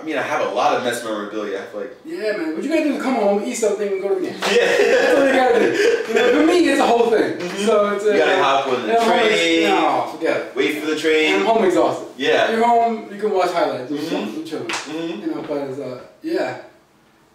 [0.00, 1.62] I mean, I have a lot of Mets memorabilia.
[1.62, 1.96] I feel like.
[2.04, 2.54] Yeah, man.
[2.54, 4.40] What you gotta do is come home, eat something, and go to the game.
[4.40, 5.14] That's Yeah.
[5.18, 5.72] what you gotta do.
[6.08, 7.40] You know, for me, it's a whole thing.
[7.66, 8.12] So it's Mm-hmm.
[8.14, 9.62] You gotta hop on the and I'm home ex- train.
[9.68, 10.56] No, forget it.
[10.56, 11.44] Wait for the And I'm train.
[11.44, 12.08] home exhausted.
[12.16, 12.50] Yeah.
[12.50, 13.90] You're home, you can watch highlights.
[13.90, 14.08] You're Mhm.
[14.08, 14.34] chilling.
[14.36, 14.70] You're chilling.
[14.70, 16.62] hmm You know, but it's, uh, yeah.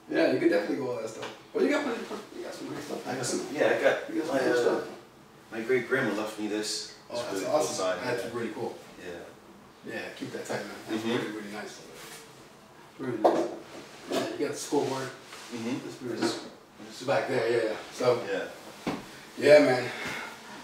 [0.09, 1.29] Yeah, you could definitely go all that stuff.
[1.53, 1.99] But you got, plenty-
[2.37, 3.07] you got some great stuff.
[3.07, 3.41] I got some.
[3.53, 4.81] Yeah, I got You got some my good uh, stuff.
[5.51, 6.93] my great grandma left me this.
[7.11, 7.75] Oh, that's really cool awesome.
[7.75, 7.97] sign.
[8.03, 8.29] That's yeah.
[8.33, 8.75] really cool.
[8.99, 9.93] yeah.
[9.93, 10.73] Yeah, keep that tight, man.
[10.89, 11.09] That's Mhm.
[11.17, 11.77] really, really nice.
[12.99, 13.13] Nice.
[14.11, 15.03] Yeah, you got the scoreboard.
[15.53, 16.13] Mm-hmm.
[16.89, 17.75] It's back there, yeah, yeah.
[17.93, 18.93] So, Yeah.
[19.37, 19.89] yeah, man.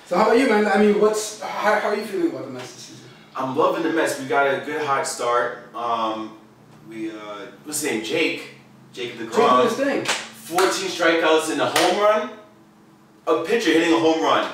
[0.07, 0.65] So how about you, man?
[0.65, 3.05] I mean, what's how, how are you feeling about the Mets this season?
[3.35, 4.19] I'm loving the Mets.
[4.19, 5.73] We got a good hot start.
[5.73, 6.38] Um,
[6.89, 8.03] we uh, what's his name?
[8.03, 8.55] Jake.
[8.91, 9.57] Jake Jake DeGrom.
[9.57, 10.05] doing his thing.
[10.05, 12.29] 14 strikeouts in a home run.
[13.27, 14.51] A pitcher hitting a home run,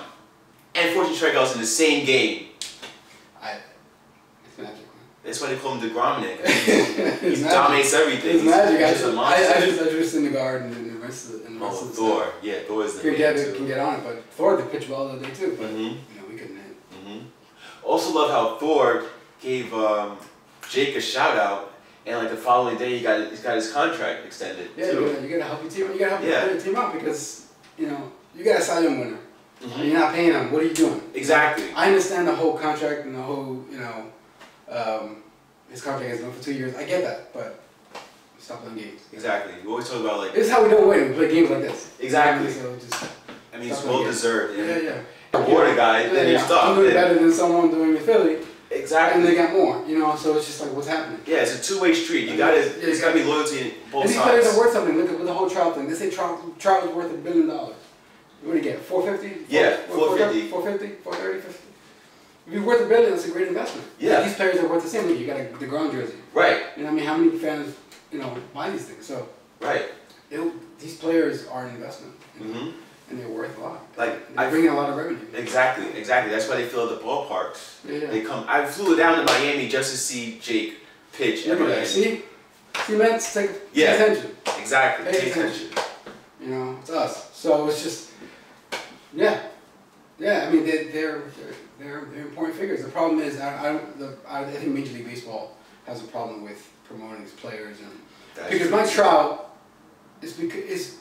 [0.75, 2.46] and 14 strikeouts in the same game.
[5.27, 6.39] I, That's why they call him DeGromnik.
[7.21, 7.35] man.
[7.35, 8.31] He dominates everything.
[8.39, 8.77] He's magic.
[8.81, 9.53] I just just, monster.
[9.53, 11.77] I just, I just in the garden and the rest of the, and the rest
[11.79, 12.21] oh, of the Thor.
[12.23, 12.33] stuff.
[12.41, 13.53] Yeah, Thor is the Can get too.
[13.53, 15.57] can get on it, but Thor did pitch well the other day too.
[15.59, 16.75] But hmm you know, we couldn't hit.
[17.03, 17.19] hmm
[17.83, 19.03] Also love how Thor
[19.41, 20.17] gave um,
[20.69, 21.73] Jake a shout out,
[22.05, 25.01] and like the following day he got he's got his contract extended Yeah, too.
[25.01, 25.91] you gotta, you gotta help your team.
[25.93, 26.51] You gotta help Yeah.
[26.51, 27.47] your team out because
[27.77, 29.17] you know you got a Cy Young winner.
[29.61, 29.85] And Mhm.
[29.85, 30.51] you're not paying him.
[30.51, 31.01] What are you doing?
[31.15, 31.65] Exactly.
[31.75, 34.05] I understand the whole contract and the whole, you know,
[34.69, 35.23] um,
[35.69, 36.75] his contract has been for two years.
[36.75, 37.59] I get that, but
[38.39, 39.01] stop playing games.
[39.13, 39.53] Exactly.
[39.63, 41.09] We always talk about like This is how we don't win.
[41.09, 41.93] We play games like this.
[41.99, 42.51] exactly.
[42.51, 43.05] So just
[43.53, 44.57] I mean, it's well deserved.
[44.57, 45.01] yeah, And yeah.
[45.33, 46.31] Reward a guy, Yeah, then yeah.
[46.31, 46.63] you're stuck.
[46.65, 48.37] I'm doing better than someone doing in Philly,
[48.71, 49.21] Exactly.
[49.21, 49.83] and they got more.
[49.87, 51.19] You know, so it's just like what's happening.
[51.25, 52.29] Yeah, it's a two-way street.
[52.29, 54.95] You gotta, Yeah, there's gotta be loyalty in both and these players are worth something.
[54.97, 55.87] Look at the whole Trout thing.
[55.89, 57.75] They say Trout, Trout is worth a billion dollars.
[58.43, 58.79] What do you get?
[58.79, 59.45] 450?
[59.53, 60.49] Yeah, 450.
[60.49, 61.66] 450, 430, 50.
[62.47, 63.85] If you're worth a billion, that's a great investment.
[63.99, 64.23] Yeah.
[64.23, 65.09] These players are worth the same.
[65.09, 66.15] You got a DeGrom jersey.
[66.33, 67.75] Right, You know, I mean, how many fans,
[68.11, 69.05] you know, buy these things?
[69.05, 69.27] So
[69.59, 69.85] right.
[70.31, 72.69] it, these players are an investment, you know, hmm
[73.09, 73.85] and they're worth a lot.
[73.95, 75.17] Like, They're I bringing a lot of revenue.
[75.33, 76.29] exactly, exactly.
[76.29, 77.77] That's why they fill the ballparks.
[77.87, 78.07] Yeah.
[78.07, 78.43] They come.
[78.49, 80.79] I flew down to Miami just to see Jake
[81.13, 81.87] pitch Look at that.
[81.87, 82.21] See,
[82.85, 83.93] see, Mets take, Yeah.
[83.93, 84.35] attention.
[84.59, 85.05] Exactly.
[85.05, 85.67] Pay Take attention.
[85.67, 85.83] attention.
[86.41, 87.33] You know, it's us.
[87.33, 88.09] So it's just,
[89.13, 89.39] yeah,
[90.19, 90.45] yeah.
[90.47, 92.83] I mean, they, they're they're they're they're important figures.
[92.83, 96.43] The problem is, I I, the, I, I think Major League Baseball has a problem
[96.43, 97.91] with promoting these players, and
[98.35, 98.77] That's because true.
[98.77, 99.55] Mike Trout
[100.21, 100.97] is because is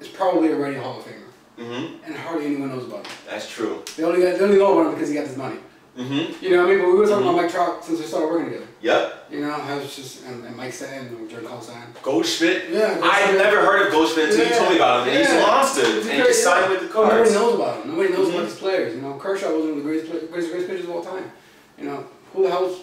[0.00, 1.98] is probably already a Hall of Famer, Mhm.
[2.04, 3.12] and hardly anyone knows about him.
[3.28, 3.82] That's true.
[3.96, 5.58] They only got, they only know about him because he got this money.
[5.96, 6.40] Mhm.
[6.40, 6.78] You know what I mean?
[6.80, 7.30] But we were talking Mhm.
[7.34, 8.66] about Mike Trout since we started working together.
[8.80, 9.26] Yep.
[9.30, 12.02] You know, I was just and, and Mike Stan and Jordan Colstein.
[12.02, 12.70] Goldschmidt.
[12.70, 15.30] Yeah, I had never heard of Goldschmidt until you told me about him, and he's
[15.30, 15.46] a Yeah.
[15.46, 16.80] monster, He's and he just signed yeah.
[16.80, 17.34] with the Oh, Nobody Cards.
[17.34, 17.90] knows about him.
[17.90, 18.34] Nobody knows Mhm.
[18.34, 18.94] about these players.
[18.94, 21.30] You know, Kershaw was one of the greatest, greatest, greatest pitchers of all time.
[21.78, 22.78] You know, who the hell's,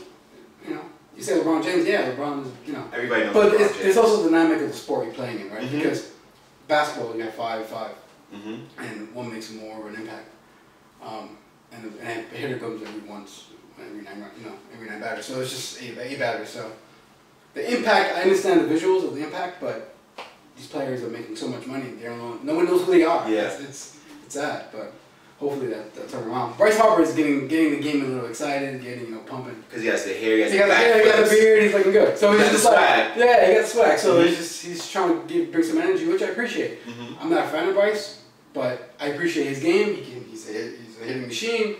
[0.67, 0.81] you know,
[1.17, 2.83] you say LeBron James, yeah, LeBron is, you know.
[2.93, 3.33] Everybody knows.
[3.33, 5.63] But it's, there's also the dynamic of the sport you're playing in, right?
[5.63, 5.81] Mhm.
[5.81, 6.03] Because
[6.67, 7.91] basketball, you have five, five,
[8.33, 8.59] Mhm.
[8.77, 10.29] and one makes more of an impact.
[11.03, 11.37] Um,
[11.71, 13.47] and, and a hitter comes every once,
[13.79, 15.25] every nine, you know, every nine batters.
[15.25, 16.49] So it's just eight, eight batters.
[16.49, 16.71] So
[17.53, 19.95] the impact, I understand the visuals of the impact, but
[20.55, 21.91] these players are making so much money.
[21.99, 23.29] They don't no one knows who they are.
[23.29, 23.43] Yeah.
[23.43, 24.91] It's, it's, it's sad, but
[25.39, 26.57] hopefully that, that turn around.
[26.57, 29.55] Bryce Harper is getting getting the game a little excited, getting, you know, pumping.
[29.67, 31.23] Because he has the hair, he has He the got, the, back yeah, he got
[31.23, 32.17] the beard, he's looking good.
[32.17, 32.77] So he's, he's just the like,
[33.13, 33.17] swag.
[33.17, 33.99] yeah, he got the swag.
[33.99, 34.27] So Mhm.
[34.27, 36.85] he's just he's trying to give, bring some energy, which I appreciate.
[36.85, 37.15] Mhm.
[37.21, 38.21] I'm not a fan of Bryce,
[38.53, 39.95] but I appreciate his game.
[39.95, 41.75] He can, he's a a hitting machine.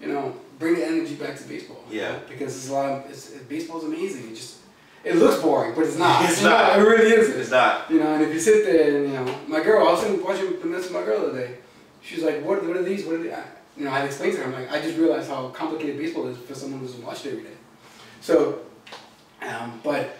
[0.00, 1.82] You know, bring the energy back to baseball.
[1.90, 2.12] you Yeah.
[2.12, 2.90] know, because it's a lot.
[3.04, 4.30] Of, it's, it, baseball's amazing.
[4.30, 4.56] It just
[5.04, 6.24] it looks boring, but it's not.
[6.28, 6.78] It's not.
[6.78, 7.40] It really isn't.
[7.40, 7.90] It's not.
[7.90, 10.58] You know, and if you sit there and you know, my girl, I was watching
[10.60, 11.54] the Mets with my girl the other day.
[12.02, 12.64] She's like, "What?
[12.66, 13.04] What are these?
[13.04, 13.42] What are they?" I,
[13.76, 14.44] you know, I had to to her.
[14.44, 17.30] I'm like, I just realized how complicated baseball is for someone who doesn't watch it
[17.32, 17.56] every day.
[18.20, 18.60] So,
[19.42, 20.16] um, but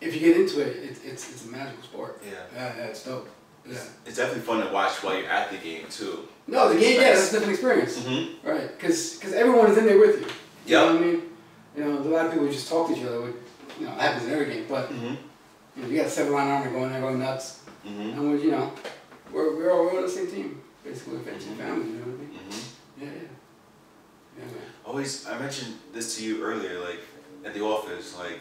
[0.00, 2.22] if you get into it, it it's it's a magical sport.
[2.24, 2.32] Yeah.
[2.54, 3.28] Yeah, yeah, it's dope.
[3.68, 3.78] Yeah.
[4.06, 6.28] It's definitely fun to watch while you're at the game too.
[6.46, 7.98] No, the game, yeah, that's a different experience.
[7.98, 8.46] Mm-hmm.
[8.48, 10.26] Right, because everyone is in there with you.
[10.66, 11.22] You know what I mean?
[11.76, 13.20] You know, a lot of people just talk to each other.
[13.22, 13.34] With,
[13.80, 14.66] you know, it happens in every game.
[14.68, 15.14] But Mm-hmm.
[15.76, 17.62] you, know, you got seven line army going there, going nuts.
[17.86, 18.00] Mm-hmm.
[18.00, 18.72] And we, you know,
[19.32, 21.56] we're, we're all we're on the same team, basically, with Mhm.
[21.56, 21.86] family.
[21.86, 22.30] You know what I mean?
[22.48, 23.02] Mm-hmm.
[23.02, 23.28] Yeah, yeah.
[24.38, 24.54] Yeah, man.
[24.84, 27.00] Always, I mentioned this to you earlier, like
[27.44, 28.38] at the office, like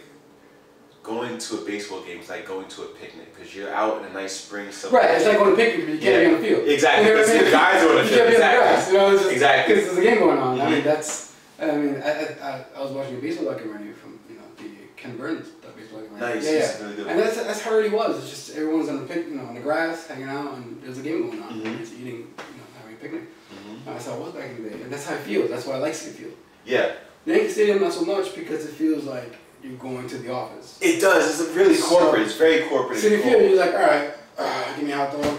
[1.06, 4.06] going to a baseball game is like going to a picnic because you're out in
[4.10, 4.72] a nice spring.
[4.72, 6.68] Summer Right, it's like going to a picnic, but you can't be on the field.
[6.70, 7.46] Exactly, You know I because mean?
[7.46, 8.66] the guys are on the you field, can't be on the exactly.
[8.66, 8.88] grass.
[8.92, 9.76] You know, just, Exactly.
[9.76, 10.62] Because there's a game going on.
[10.62, 10.72] I Mhm.
[10.72, 11.36] mean, that's.
[11.58, 14.70] I mean, I, I, I, I was watching a baseball documentary from you know the
[14.98, 16.36] Ken Burns baseball documentary.
[16.36, 16.84] Nice, Yeah, yeah.
[16.84, 18.18] really good And that's that's how it really was.
[18.24, 20.98] It's just everyone's on the pic, you know, on the grass, hanging out, and there's
[20.98, 21.54] a game going on.
[21.62, 21.66] Mhm.
[21.66, 23.22] And it's eating, you know, having a picnic.
[23.54, 23.88] Mhm.
[23.88, 25.50] And that's how it was back in the day, and that's how it feels.
[25.50, 26.34] That's why I like Citi Field.
[26.66, 26.92] Yeah,
[27.26, 29.34] Yankee Stadium not so much because it feels like
[29.66, 30.78] you're going to the office.
[30.82, 31.40] it does.
[31.42, 32.22] It's really So- corporate.
[32.24, 33.00] It's very corporate.
[33.00, 35.38] Citi Field, you're like, all right, uh, give me a hot dog,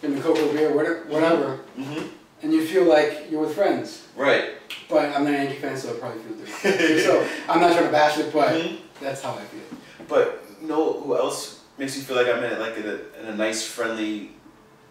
[0.00, 2.06] give me a cocoa beer, whatever, whatever, Mm-hmm.
[2.42, 4.02] and you feel like you're with friends.
[4.16, 4.50] Right.
[4.88, 7.00] But I'm not a Yankee fan, so it probably feels different.
[7.06, 8.78] so I'm not trying to bash it, but Mhm.
[9.00, 9.78] that's how I feel.
[10.08, 13.26] But you know who else makes me feel like I'm in like in a, in
[13.26, 14.30] a nice, friendly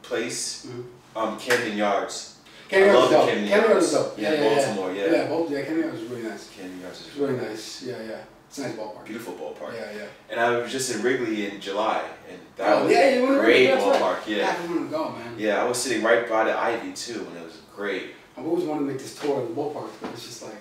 [0.01, 0.67] place?
[0.67, 0.83] Mhm.
[1.15, 2.35] Um, Camden Yards.
[2.67, 3.29] Camden I Yards love is dope.
[3.29, 4.07] Camden Yards is Yards.
[4.09, 4.19] dope.
[4.19, 4.55] Yeah, yeah, yeah.
[4.65, 5.11] Baltimore, yeah.
[5.11, 6.49] Yeah, both, yeah, Camden Yards is really nice.
[6.57, 7.83] Camden Yards is It's really nice.
[7.83, 8.21] Yeah, yeah.
[8.55, 9.03] It's a nice ballpark.
[9.03, 9.73] Beautiful ballpark.
[9.73, 10.05] Yeah, yeah.
[10.29, 13.39] And I was just in Wrigley in July, and that oh, was yeah, you a
[13.41, 14.01] great that's right.
[14.01, 14.27] ballpark.
[14.27, 14.55] Yeah, Yeah.
[14.57, 15.35] I want to go, man.
[15.37, 18.11] Yeah, I was sitting right by the Ivy too, and it was great.
[18.37, 20.55] I've always wanted to make this tour of the ballpark, but it's just like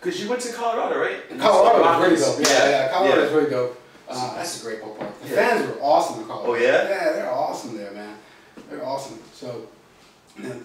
[0.00, 1.18] Cause you went to Colorado, right?
[1.30, 2.48] And Colorado was really dope.
[2.50, 2.88] Yeah, yeah.
[2.90, 3.26] Colorado yeah.
[3.26, 3.80] is really dope.
[4.08, 5.12] Uh, that's a great ballpark.
[5.22, 5.34] The Yeah.
[5.36, 6.52] fans were awesome in Colorado.
[6.52, 6.88] Oh, yeah?
[6.88, 8.16] Yeah, they're awesome there, man.
[8.68, 9.20] They're awesome.
[9.34, 9.68] So,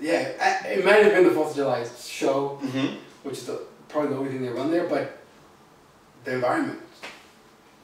[0.01, 2.95] yeah, it might have been the Fourth of July show, Mm-hmm.
[3.23, 5.19] which is the, probably the only thing they run there, but
[6.25, 6.79] the environment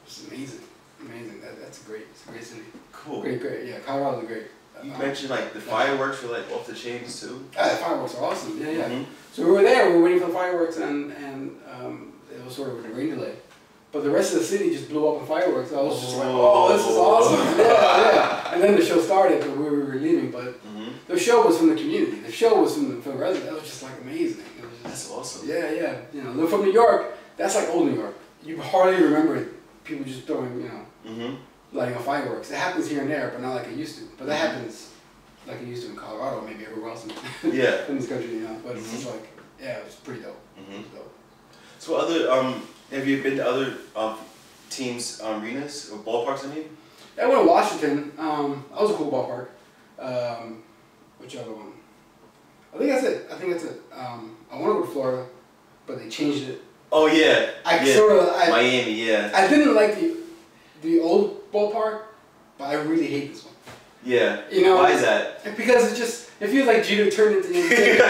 [0.06, 0.60] is amazing.
[1.00, 1.40] Amazing.
[1.40, 2.06] That, that's a great.
[2.10, 2.62] It's a great city.
[2.92, 3.22] Cool.
[3.22, 3.68] Great, great.
[3.68, 4.46] Yeah, Colorado's a great.
[4.84, 7.44] You Uh, mentioned like the fireworks were like off the chains too.
[7.58, 8.60] Ah, the fireworks are awesome.
[8.60, 8.88] Yeah, yeah.
[8.88, 9.04] Mhm.
[9.32, 12.54] So we were there, we were waiting for the fireworks, and, and um, it was
[12.54, 13.34] sort of a rain delay.
[13.92, 15.72] But the rest of the city just blew up in fireworks.
[15.72, 17.58] I was just like, oh, this is awesome.
[17.58, 18.52] Yeah, yeah.
[18.54, 20.30] And then the show started, but we were leaving.
[20.30, 20.92] But Mhm.
[21.06, 22.20] the show was from the community.
[22.20, 23.46] The show was from the, from the residents.
[23.50, 24.44] That was just like amazing.
[24.60, 25.48] Just, That's awesome.
[25.48, 25.94] yeah, yeah.
[26.14, 27.14] You know, from New York.
[27.36, 28.14] That's like old New York.
[28.44, 29.46] You hardly remember
[29.84, 31.34] people just throwing, you know, Mm-hmm.
[31.76, 32.50] lighting off fireworks.
[32.50, 34.04] It happens here and there, but not like it used to.
[34.16, 34.54] But that Mhm.
[34.54, 34.90] happens
[35.46, 37.10] like it used to in Colorado, maybe everywhere else in,
[37.52, 37.86] Yeah.
[37.88, 38.56] in this country, you know.
[38.64, 38.92] But it's Mhm.
[38.92, 39.28] just like,
[39.60, 40.38] yeah, it was pretty dope.
[40.58, 40.72] Mm-hmm.
[40.72, 41.12] It was dope.
[41.80, 44.18] So other um, have you been to other um
[44.70, 46.44] teams um, arenas or ballparks?
[46.44, 46.76] I mean.
[47.16, 48.12] yeah, I went to Washington.
[48.18, 49.48] Um, that was a cool ballpark.
[49.98, 50.62] Um,
[51.18, 51.72] which other one?
[52.74, 53.28] I think that's it.
[53.30, 53.80] I think that's it.
[53.92, 55.26] Um, I want to go to Florida,
[55.86, 56.62] but they changed it.
[56.94, 57.50] Oh yeah.
[57.64, 57.94] I yeah.
[57.94, 59.06] sort of I, Miami.
[59.08, 59.30] Yeah.
[59.34, 60.16] I didn't like the
[60.82, 62.02] the old ballpark,
[62.58, 63.54] but I really hate this one.
[64.04, 64.42] Yeah.
[64.50, 65.42] You know, Why is that?
[65.56, 68.06] Because it just it feels like Jeter turned into Yankee Stadium.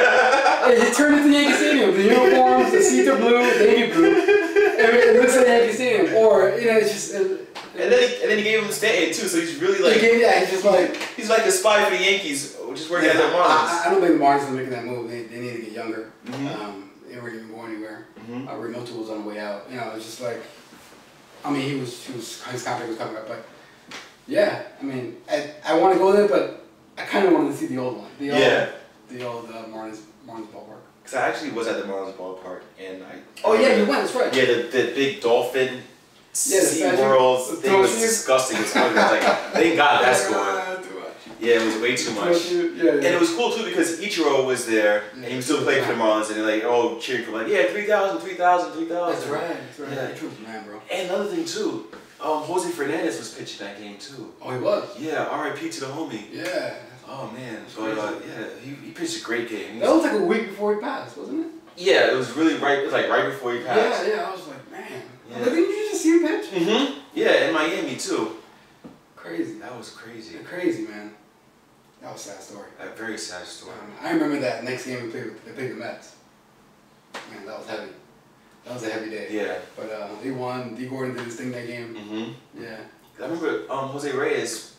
[0.88, 1.90] it turned into Yankee Stadium.
[1.94, 4.14] The uniforms, the seats are blue, navy blue.
[4.14, 7.14] It, it looks like Yankee Stadium, or you know, it's just.
[7.14, 9.78] It, And then he, and then he gave him the stand too, so he's really
[9.78, 10.94] He like gave- yeah, he's just like.
[11.16, 13.68] he's like a spy for the Yankees, which is working Yeah, at their I, Marlins.
[13.68, 15.08] I- I don't think the Marlins are making that move.
[15.08, 16.10] They, they need to get younger.
[16.26, 16.60] Mhm.
[16.60, 18.06] Um, they weren't even going anywhere.
[18.28, 18.48] Mhm.
[18.48, 19.66] Uh, Realmuto was on the way out.
[19.70, 20.40] You know, it was just like,
[21.44, 23.44] I mean, he was, he was his contract was coming up, but
[24.26, 26.64] yeah, I mean, I, I want to go there, but
[26.96, 28.70] I kind of wanted to see the old one, the old, Yeah.
[29.10, 30.78] the old uh, Marlins Marlins ballpark.
[31.04, 33.16] Cause I actually was at the Marlins ballpark and I.
[33.44, 34.02] Oh yeah, you went.
[34.02, 34.32] That's right.
[34.34, 35.74] Yeah, the, the big dolphin.
[36.46, 36.96] Yeah, the Sea.
[36.96, 38.56] World thing was disgusting.
[38.58, 39.22] It was was like,
[39.52, 40.71] thank God that's going.
[41.42, 41.54] Too much.
[41.56, 42.50] Yeah, it was way too much.
[42.50, 42.90] Yeah, yeah.
[42.92, 45.92] And it was cool too because Ichiro was there and he was still playing for
[45.92, 48.88] the Marlins and they're like, oh, cheering for him, like, yeah, 3,000, 3,000, 3,000.
[48.88, 49.48] That's right.
[49.48, 49.90] That's right.
[49.92, 50.08] Yeah.
[50.08, 50.14] Yeah.
[50.14, 50.80] True, man, bro.
[50.92, 51.88] And another thing too,
[52.20, 54.32] um, Jose Fernandez was pitching that game too.
[54.40, 54.98] Oh, he was.
[55.00, 55.68] Yeah, R.I.P.
[55.70, 56.26] to the homie.
[56.32, 56.74] Yeah.
[57.08, 59.74] Oh man, That's but uh, yeah, he, he pitched a great game.
[59.74, 61.52] He That was- was like a week before he passed, wasn't it?
[61.76, 62.78] yeah, it was really right.
[62.78, 64.06] It was like right before he passed.
[64.06, 64.28] Yeah, yeah.
[64.28, 65.02] I was like, man.
[65.28, 65.36] Yeah.
[65.38, 66.50] Like, didn't you just see him pitch?
[66.52, 66.98] Mm-hmm.
[67.14, 68.36] Yeah, in Miami too.
[69.16, 69.54] Crazy.
[69.58, 70.38] That was crazy.
[70.38, 71.12] Crazy, man.
[72.02, 72.68] That was a sad story.
[72.80, 73.72] A very sad story.
[73.80, 76.16] Um, I remember that next game we played, they played the Mets.
[77.30, 77.90] Man, that was heavy.
[78.64, 79.28] That was a heavy day.
[79.30, 79.58] Yeah.
[79.76, 80.74] But uh, they won.
[80.74, 81.94] Dee Gordon did his thing that game.
[81.94, 82.62] Mm-hmm.
[82.62, 82.78] Yeah.
[83.20, 84.74] I remember um, Jose Reyes,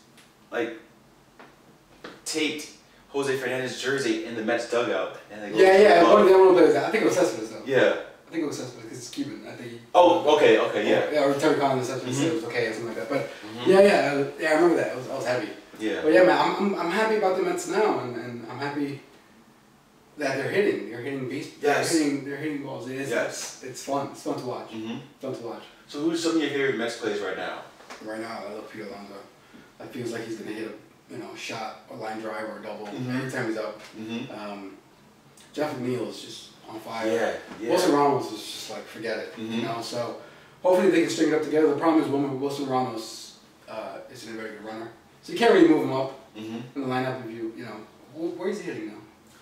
[0.50, 0.74] like,
[2.26, 2.68] taped
[3.08, 6.02] Jose Fernandez jersey in the Mets dugout, and they Yeah, yeah.
[6.12, 6.76] One of the one.
[6.76, 7.62] I think it was Cespedes though.
[7.64, 7.96] Yeah.
[8.26, 9.46] I think it was Cespedes because it's Cuban.
[9.48, 9.70] I think.
[9.70, 11.10] He, Oh, okay, okay, yeah.
[11.10, 12.30] Yeah, or Terry Collins Cespedes said Mhm.
[12.32, 13.08] it was okay or something like that.
[13.08, 13.66] But Mhm.
[13.66, 14.50] yeah, yeah, uh, yeah.
[14.50, 14.88] I remember that.
[14.92, 15.48] It was, I was happy.
[15.78, 16.00] Yeah.
[16.02, 19.00] But yeah, man, I'm, I'm, I'm happy about the Mets now, and, and I'm happy
[20.18, 20.90] that they're hitting.
[20.90, 21.54] They're hitting beast.
[21.60, 21.92] Yes.
[21.92, 22.24] They're hitting.
[22.24, 22.88] They're hitting balls.
[22.88, 23.10] It is.
[23.10, 23.62] Yes.
[23.62, 24.08] It's, it's fun.
[24.12, 24.70] It's fun to watch.
[24.70, 24.98] Mm-hmm.
[25.20, 25.62] Fun to watch.
[25.88, 27.62] So who's some of your favorite Mets players right now?
[28.04, 29.14] Right now, I love Pete Alonso.
[29.78, 32.62] That feels like he's gonna hit a you know, shot a line drive or a
[32.62, 33.30] double Mhm.
[33.30, 33.78] time he's up.
[33.98, 34.32] Mm-hmm.
[34.34, 34.76] Um,
[35.52, 37.06] Jeff McNeil is just on fire.
[37.12, 37.68] Yeah, yeah.
[37.70, 39.50] Wilson Ramos is just like forget it, Mhm.
[39.52, 39.80] you know.
[39.82, 40.16] So
[40.62, 41.68] hopefully they can string it up together.
[41.68, 43.36] The problem is Wilson Wilson Ramos
[43.68, 44.88] uh, isn't a very good runner,
[45.24, 46.60] so you can't really move him up Mm-hmm.
[46.74, 47.76] in the lineup if you you know
[48.36, 48.94] where is he hitting now?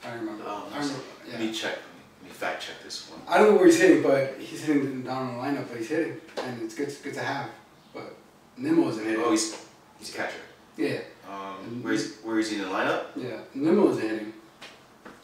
[0.05, 0.45] I don't remember.
[0.47, 1.01] Um, I remember.
[1.27, 1.47] Let Yeah.
[1.47, 1.79] me check.
[2.21, 3.21] Let me fact check this one.
[3.27, 5.69] I don't know where he's hitting, but he's hitting down in the lineup.
[5.69, 7.49] But he's hitting, and it's good good to have.
[7.95, 8.15] But
[8.59, 9.23] Nimmo isn't hitting.
[9.25, 9.57] Oh, he's
[9.99, 10.37] he's a catcher.
[10.77, 13.05] yeah, Um, where's where is he in the lineup?
[13.17, 13.39] yeah.
[13.55, 14.33] Nimmo isn't hitting,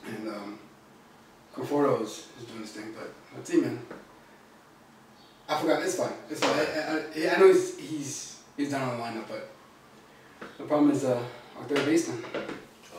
[0.07, 0.59] and um,
[1.55, 2.94] Conforto is, is doing his thing.
[2.99, 3.79] But let's see, man.
[5.51, 5.83] I forgot.
[5.83, 6.12] It's fine.
[6.31, 6.51] It's fine.
[6.59, 9.49] I, I, I know he's he's he's down on the lineup, but
[10.59, 11.23] the problem is uh,
[11.57, 12.23] our third baseman.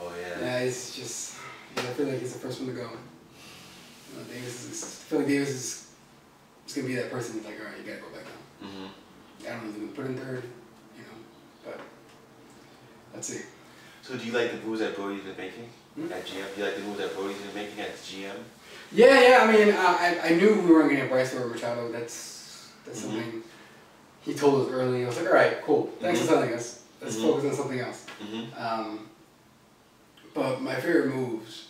[0.00, 0.40] Oh yeah.
[0.40, 1.36] Yeah, it's just.
[1.76, 2.82] Yeah, I feel like he's the first one to go.
[2.82, 4.82] You know, Davis is.
[4.82, 5.86] I feel like Davis is.
[6.66, 7.34] Is gonna be that person.
[7.36, 8.68] Who's like, all right, you gotta go back down.
[8.70, 9.46] Mm-hmm.
[9.46, 10.42] I don't know if he's gonna put in third,
[10.96, 11.18] you know,
[11.64, 11.80] but
[13.14, 13.40] let's see.
[14.02, 16.12] So do you like the moves that Brodie's been making Hmm?
[16.12, 16.54] at GM?
[16.54, 18.36] Do you like the moves that Brodie's been making at GM?
[18.92, 19.38] Yeah, yeah.
[19.42, 21.90] I mean, uh, I I knew we weren't gonna get Bryce or Machado.
[21.90, 23.02] That's that's Mhm.
[23.02, 23.42] something
[24.22, 25.02] he told us early.
[25.04, 25.90] I was like, all right, cool.
[26.00, 26.22] Thanks Mhm.
[26.26, 26.79] for telling us.
[27.00, 27.22] Let's Mhm.
[27.22, 28.04] focus on something else.
[28.22, 28.62] Mm-hmm.
[28.64, 29.08] Um,
[30.34, 31.68] but my favorite moves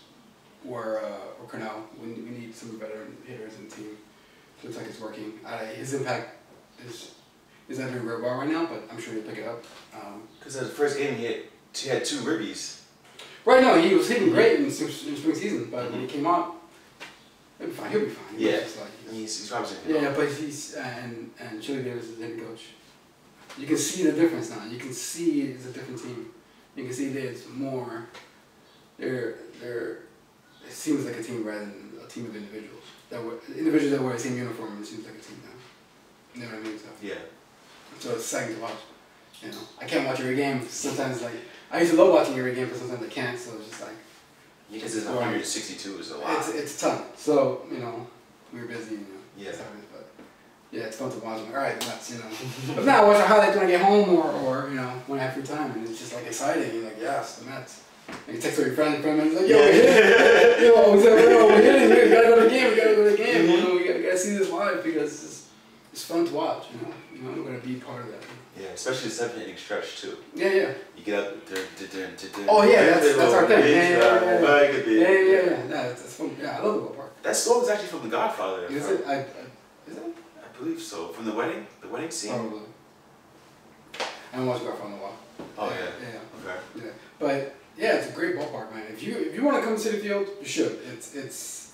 [0.65, 1.85] were uh, were Cornell.
[2.01, 3.97] We, we need some veteran hitters in the team.
[4.63, 5.39] Looks like it's working.
[5.47, 6.37] Uh, his impact
[6.87, 7.13] is
[7.69, 9.65] is not doing very well right now, but I'm sure he'll pick it up.
[9.95, 11.37] Um, Because the first game he had,
[11.75, 12.81] he had two ribbies.
[13.45, 16.11] right now, he was hitting great in, spring- in spring season, but when he Mhm.
[16.11, 16.57] came out,
[17.59, 17.91] he'll be fine.
[17.93, 18.37] He'll be fine.
[18.39, 18.57] He Yeah.
[18.57, 22.63] like- He's, he's probably yeah, but he's and and Chili Davis is the head coach.
[23.61, 24.65] You can see the difference now.
[24.65, 26.27] You can see it's a different team.
[26.77, 28.07] You can see there's more.
[28.99, 29.91] They're they're.
[30.67, 32.85] It seems like a team rather than a team of individuals.
[33.11, 34.81] That were individuals that wear the same uniform.
[34.81, 35.57] It seems like a team now.
[36.35, 36.79] You know what I mean?
[36.79, 37.15] So, Yeah.
[37.99, 38.81] so it's exciting to watch.
[39.43, 40.67] You know, I can't watch every game.
[40.69, 41.35] Sometimes like
[41.71, 43.39] I used to love watching every game, but sometimes I can't.
[43.39, 43.97] So it's just like
[44.73, 46.39] Because it's 162 is a lot.
[46.39, 47.03] it's it's a ton.
[47.17, 48.07] So you know,
[48.53, 48.93] we were busy.
[48.93, 49.05] You know,
[49.37, 49.45] Yeah.
[49.51, 50.07] that's how it is, but
[50.73, 51.39] yeah, it's fun to watch.
[51.39, 52.13] I'm like, all right, nuts.
[52.13, 52.25] You know,
[52.77, 55.19] but now I watch a highlight when I get home or or you know when
[55.19, 56.75] I have free time, and it's just like exciting.
[56.75, 57.85] You're like, yes, the Mets.
[58.27, 60.67] And you text your friends, friend, and he's like, yo, we're hitting.
[60.67, 61.91] yo, like, yo, we're hitting.
[61.91, 62.71] We gotta go to the game.
[62.71, 63.49] We gotta go to the game.
[63.49, 63.69] You mm-hmm.
[63.69, 65.49] know, we gotta, gotta see this live because it's
[65.93, 66.67] it's fun to watch.
[66.73, 68.23] You know, you know, I'm gonna be part of that.
[68.61, 70.17] Yeah, especially the seventh inning stretch too.
[70.35, 70.73] Yeah, yeah.
[70.97, 71.59] You get up, dun,
[72.49, 73.61] Oh, yeah, that's- that's our thing.
[73.61, 74.61] Yeah, yeah, yeah, yeah.
[74.61, 74.89] A bit.
[74.89, 75.51] Yeah, yeah, yeah.
[75.51, 75.67] yeah.
[75.67, 76.37] That's, that's fun.
[76.41, 77.11] Yeah, I love the ballpark.
[77.23, 78.67] That song is actually from The Godfather.
[78.67, 79.07] Is it?
[79.07, 79.37] I, I, is it?
[79.39, 79.50] I
[80.61, 81.09] believe so.
[81.09, 82.33] From the wedding, the wedding scene.
[82.33, 82.61] Probably.
[83.99, 84.05] I
[84.37, 85.17] haven't watched Garfield in a while.
[85.59, 86.09] Oh yeah.
[86.13, 86.51] yeah.
[86.51, 86.61] Okay.
[86.87, 86.93] Yeah.
[87.19, 88.85] But yeah, it's a great ballpark, man.
[88.93, 90.79] If you if you want to come to Citi Field, you should.
[90.93, 91.73] It's it's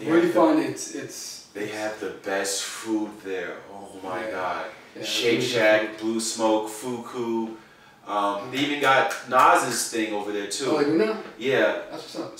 [0.00, 0.10] Yeah.
[0.12, 0.58] really fun.
[0.58, 3.56] It's it's They have the best food there.
[3.72, 4.30] Oh my Yeah.
[4.30, 4.66] god.
[4.96, 7.56] yeah, Shake Shack, Blue Smoke, Fuku.
[8.06, 10.68] Um, they even got Nas's thing over there good.
[10.68, 11.16] Oh, like too.
[11.38, 11.82] Yeah.
[11.90, 12.38] That's what's up.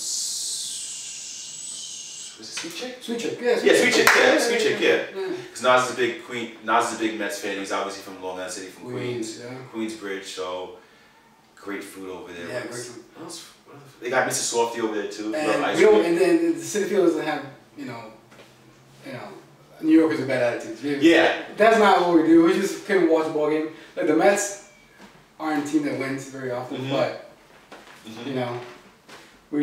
[2.38, 2.98] Was it Sweet Chick?
[3.02, 3.58] Sweet chick, yeah.
[3.62, 4.88] Yeah, Sweet Chick, yeah, Sweet Chick, yeah.
[5.14, 5.36] yeah.
[5.42, 6.52] Because Nas is a big Queen.
[6.64, 7.58] Nas is a big Mets fan.
[7.58, 9.58] He's obviously from Long Island City, from Queens, Queens, yeah.
[9.72, 10.24] Queensbridge.
[10.24, 10.76] So
[11.56, 12.46] great food over there.
[12.48, 13.04] Yeah, great food.
[13.14, 14.54] what else- what else- They got Mr.
[14.54, 15.34] Softee over there too.
[15.34, 17.44] And ice we don't, and then the Citi Field doesn't have
[17.76, 18.02] you know,
[19.06, 19.28] you know,
[19.82, 20.82] New Yorkers with bad attitudes.
[21.02, 21.42] Yeah.
[21.56, 22.44] That's not what we do.
[22.44, 23.68] We just and watch a ball game.
[23.96, 24.68] Like the Mets
[25.38, 26.90] aren't a team that wins very often, Mhm.
[26.90, 27.30] but
[28.08, 28.26] Mhm.
[28.26, 28.58] you know,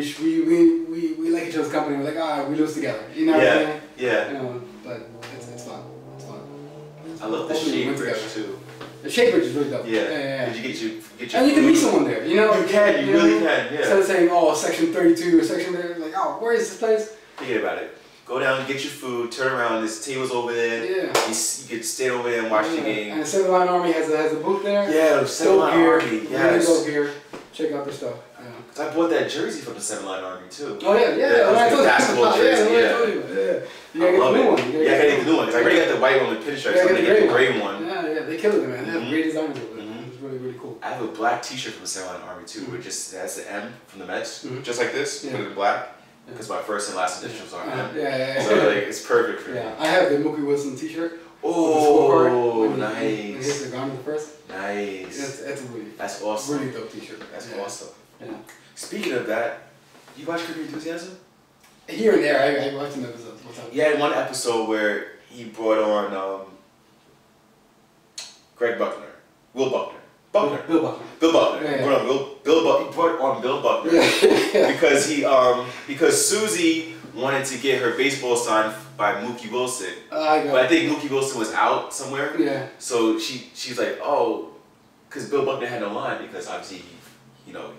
[0.02, 1.96] sh- we, we, we, we like each other's company.
[1.98, 3.04] We're like, ah, we lose together.
[3.14, 3.52] You know what Yeah.
[3.54, 3.80] I'm saying?
[3.98, 4.28] Yeah.
[4.28, 5.00] You know, but
[5.36, 5.82] it's, it's fun.
[6.16, 6.40] It's fun.
[7.20, 8.58] I love the Hopefully we Shea Bridge too.
[9.02, 9.86] The Shea Bridge is really dope.
[9.86, 9.92] Yeah.
[10.02, 10.46] Yeah, yeah, yeah.
[10.52, 12.54] Did you get your get your And you can meet someone there, you know?
[12.58, 13.24] You can, you know?
[13.24, 13.78] really can, yeah.
[13.80, 17.14] Instead of saying, oh, section 32 or section there, like, oh, where is this place?
[17.36, 17.98] Forget about it.
[18.26, 19.82] Go down, get your food, turn around.
[19.82, 20.82] this tables over there.
[20.82, 21.02] Yeah.
[21.28, 23.12] You, you could stand over there and watch the game.
[23.12, 24.84] And the Seven Line Army has a, has a booth there.
[24.90, 25.78] Yeah, the Seven Line.
[25.80, 26.04] Army.
[26.06, 26.66] Really Yes.
[26.66, 27.10] dope gear.
[27.52, 28.14] Check out their stuff.
[28.76, 28.84] Yeah.
[28.86, 30.78] I bought that jersey from the Seven Line Army too.
[30.82, 31.48] Oh yeah, yeah, Yeah, yeah.
[31.48, 31.86] it was I the told you.
[31.88, 32.88] basketball yeah, jersey, yeah, yeah.
[32.88, 33.54] I.
[33.54, 33.60] Yeah.
[33.94, 34.50] You I love it.
[34.50, 34.72] one.
[34.72, 35.48] Yeah, I gotta get the new one.
[35.48, 36.56] I already got the white one with pinstripes.
[36.56, 37.86] Yeah, so I'm get gonna the get the gray gray one.
[37.86, 38.84] Yeah, yeah, they killed it, man.
[38.84, 39.10] They have Mhm.
[39.10, 39.84] great designs over there.
[39.84, 40.08] Mhm.
[40.12, 40.78] It's really, really cool.
[40.82, 43.50] I have a black T-shirt from the Seven Line Army too, which just has the
[43.52, 44.62] M from the Mets, Mhm.
[44.64, 45.32] just like this, Yeah.
[45.32, 45.88] put it in black,
[46.26, 47.90] because my first and last initials are Uh, M.
[47.96, 48.42] yeah, yeah, yeah.
[48.48, 49.74] So like, it's perfect for yeah, me.
[49.78, 51.12] I have the Mookie Wilson T-shirt.
[51.42, 54.28] with the scorecard Oh, when he- When he nice, the garment first.
[54.48, 55.18] nice.
[55.18, 56.58] That's, that's really, That's awesome.
[56.58, 57.20] really dope T-shirt.
[57.30, 57.88] That's awesome.
[58.20, 58.28] Yeah.
[58.74, 59.60] Speaking of that,
[60.16, 61.16] you watch Curb Your Enthusiasm?
[61.88, 63.38] Here and there, I, I watched an episode.
[63.44, 63.72] What's up?
[63.72, 66.46] Had one episode where he brought on um,
[68.56, 69.06] Greg Buckner,
[69.52, 69.98] Will Buckner,
[70.32, 71.06] Buckner, Bill Buckner.
[71.20, 71.62] Bill Buckner.
[71.64, 71.86] Yeah, He yeah.
[71.86, 72.86] brought on Will, Bill Buck.
[72.88, 74.72] He brought on Bill Buckner Yeah.
[74.72, 80.44] because he um because Susie wanted to get her baseball signed by Mookie Wilson, I
[80.44, 82.40] but I think Mookie Wilson was out somewhere.
[82.40, 82.68] Yeah.
[82.78, 84.48] So she she's like, oh,
[85.08, 86.84] because Bill Buckner had no line because obviously he,
[87.46, 87.70] you know,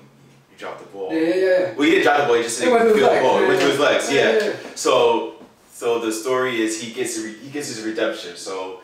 [0.56, 1.14] you, dropped the ball.
[1.14, 1.74] Yeah, yeah, yeah.
[1.74, 2.36] Well, he didn't drop the ball.
[2.36, 3.44] He just didn't feel the ball.
[3.44, 4.12] It went to Yeah, his legs.
[4.12, 4.38] yeah, Yeah.
[4.38, 4.54] yeah, yeah.
[4.76, 5.36] So,
[5.74, 8.36] so the story is he gets he gets his redemption.
[8.38, 8.80] So,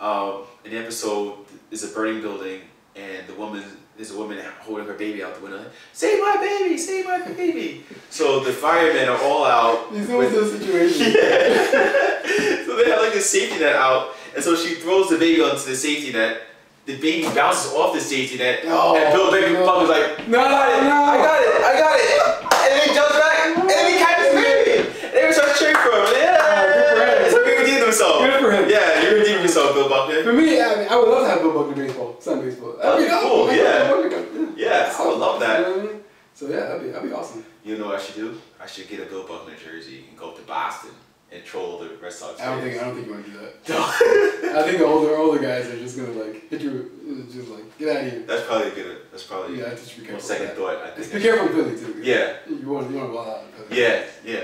[0.00, 1.34] um, in the episode
[1.70, 2.60] is a burning building,
[2.94, 3.62] and the woman
[3.96, 5.56] there's a woman holding her baby out the window.
[5.58, 6.76] Like, save my baby!
[6.76, 7.82] Save my baby!
[8.10, 9.90] So the firemen are all out.
[9.92, 10.98] These always with- those situations.
[12.66, 15.64] so they have like a safety net out, and so she throws the baby onto
[15.70, 16.42] the safety net.
[16.86, 19.66] The baby bounces off the safety net, Oh, and Bill Baby no.
[19.66, 20.94] Was like, No, I got it, no.
[21.02, 22.10] I got it, I got it.
[22.46, 24.74] And then he jumps back, and then he catches the baby.
[25.02, 26.06] And they start cheering for him.
[26.14, 27.30] Yeah, good for him.
[27.34, 28.14] So he redeemed himself.
[28.22, 28.70] Good for him.
[28.70, 30.22] Yeah, you redeemed yourself, Bill Buckner.
[30.22, 32.76] For me, I mean, I would love to have Bill Buckner baseball, sun baseball.
[32.80, 33.22] That'd be dope.
[33.22, 34.54] cool, yeah.
[34.56, 35.58] Yeah, I would love that.
[35.58, 36.00] You know what I mean?
[36.34, 37.44] So yeah, that'd be that'd be awesome.
[37.64, 38.40] You know what I should do?
[38.62, 40.90] I should get a Bill Buckner jersey and go up to Boston
[41.32, 42.40] and troll the Red Sox.
[42.40, 43.54] I don't think I don't think you want to do that.
[44.56, 47.96] I think the older older guys are just gonna like hit you, just like get
[47.96, 48.22] out of here.
[48.26, 48.96] That's probably a good.
[49.10, 50.20] That's probably Yeah, just be careful.
[50.20, 50.76] second with thought.
[50.76, 50.96] I think.
[50.98, 52.00] Just be careful in Philly too.
[52.02, 53.44] Yeah, You want you want to out.
[53.70, 54.40] yeah, yeah.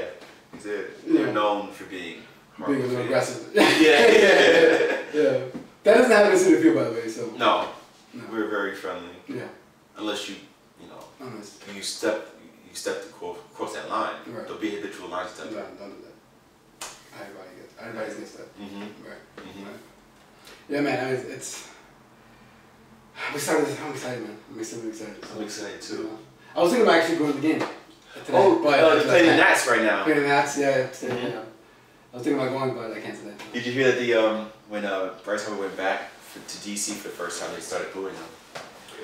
[0.62, 1.32] They're, they're Yeah.
[1.32, 2.22] known for being
[2.66, 3.50] Being a little aggressive.
[3.54, 4.98] Yeah, yeah.
[5.14, 5.38] yeah.
[5.84, 7.08] That doesn't happen in Citi Field, by the way.
[7.08, 7.68] So no,
[8.14, 8.22] No.
[8.30, 9.08] we're very friendly.
[9.28, 9.48] yeah,
[9.96, 10.36] Unless you,
[10.80, 11.62] you know, honest.
[11.74, 12.28] you step,
[12.68, 14.12] you step to cross, cross that line.
[14.28, 14.44] Right.
[14.44, 15.78] There'll be a habitual line Don't, step.
[15.78, 16.11] don't do that.
[17.20, 17.74] Everybody gets.
[17.80, 18.58] Everybody's against that.
[18.60, 18.80] Mm-hmm.
[18.80, 19.22] Right.
[19.36, 19.64] Mm-hmm.
[19.66, 19.76] Right.
[20.68, 21.06] Yeah, man.
[21.06, 21.68] I mean, it's.
[23.34, 23.66] We started.
[23.66, 24.36] this- I'm excited, man.
[24.52, 25.16] I'm extremely excited.
[25.34, 26.02] I'm excited You too.
[26.04, 26.18] know.
[26.56, 27.58] I was thinking about actually going to the game.
[27.58, 30.04] Today, Oh, but uh, they're playing the Nats right now.
[30.04, 30.86] Playing the Nats, yeah.
[30.88, 31.30] Today, Mhm.
[31.32, 31.40] yeah.
[32.12, 33.34] I was thinking about going, but I can't today.
[33.54, 36.92] Did you hear that the um when uh Bryce Harper went back for, to DC
[36.94, 38.24] for the first time, they started booing him.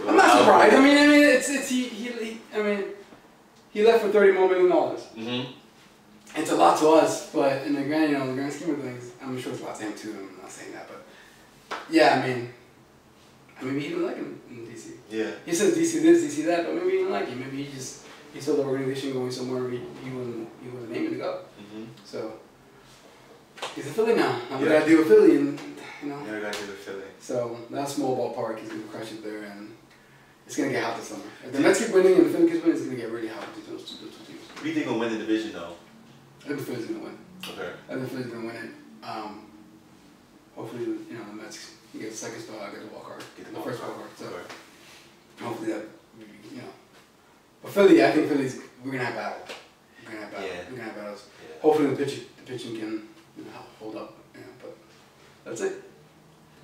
[0.07, 0.75] I'm not surprised.
[0.75, 2.85] I mean, I mean, it's it's he, he, he I mean,
[3.71, 5.01] he left for thirty more million dollars.
[5.17, 5.53] Mm-hmm.
[6.37, 8.71] It's a lot to us, but in the grand, you know, in the grand scheme
[8.75, 10.11] of things, I'm sure it's a lot to him too.
[10.19, 12.53] I'm not saying that, but yeah, I mean,
[13.61, 14.93] I mean, he didn't like him in DC.
[15.11, 15.31] Yeah.
[15.45, 17.41] He says DC this, DC that, but maybe he didn't like him.
[17.41, 21.11] Maybe he just he saw the organization going somewhere he, he wasn't he wasn't aiming
[21.13, 21.41] to go.
[21.61, 21.85] Mm-hmm.
[22.05, 22.35] So
[23.75, 24.41] he's a Philly now.
[24.51, 24.75] I'm Yeah.
[24.75, 25.61] gonna deal with Philly, and
[26.03, 26.21] you know.
[26.21, 27.03] Never got to do with Philly.
[27.21, 29.75] So that small ballpark, he's gonna crush it there, and
[30.47, 31.25] it's gonna get hot this summer.
[31.45, 33.45] If the Mets keep winning and the Phillies keep winning, it's gonna get really hot
[33.69, 34.41] those two, those two teams.
[34.57, 35.73] Who do you think will win the division though?
[36.49, 37.19] I think the Phillies gonna win.
[37.45, 37.71] Okay.
[37.91, 39.07] I think the Phillies gonna win it.
[39.07, 39.51] Um,
[40.57, 43.49] hopefully, you know, the Mets get the second spot, I get the wild card, Get
[43.49, 44.09] the, the first wild card.
[44.17, 45.45] So Okay.
[45.45, 45.85] hopefully that,
[46.19, 46.69] you know.
[47.63, 49.43] But Philly, I think Philly's we're gonna have battle.
[50.07, 50.49] We're gonna have battle.
[50.49, 50.55] Yeah.
[50.71, 51.27] We're gonna have battles.
[51.47, 51.61] Yeah.
[51.61, 54.15] Hopefully the pitching, the pitching can you know, hold up.
[54.35, 54.75] You know, but
[55.45, 55.83] that's it.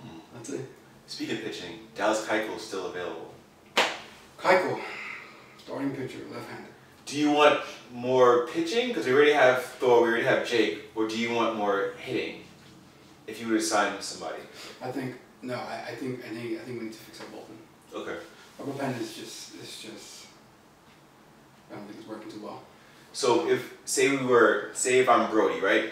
[0.02, 0.20] Mm.
[0.32, 0.60] That's it.
[1.08, 3.34] Speaking of pitching, Dallas Keuchel is still available.
[4.38, 4.80] Keuchel,
[5.58, 6.72] starting pitcher, left-handed.
[7.04, 7.60] Do you want
[7.92, 8.88] more pitching?
[8.88, 10.90] Because we already have Thor, we already have Jake.
[10.94, 12.40] Or do you want more hitting?
[13.26, 14.42] If you were to sign somebody.
[14.82, 15.54] I think no.
[15.54, 18.02] I, I think I think I think we need to fix our bullpen.
[18.02, 18.16] Okay.
[18.60, 20.26] Our bullpen is just it's just
[21.70, 22.62] I don't think it's working too well.
[23.12, 25.90] So if say we were say if I'm Brodie, right?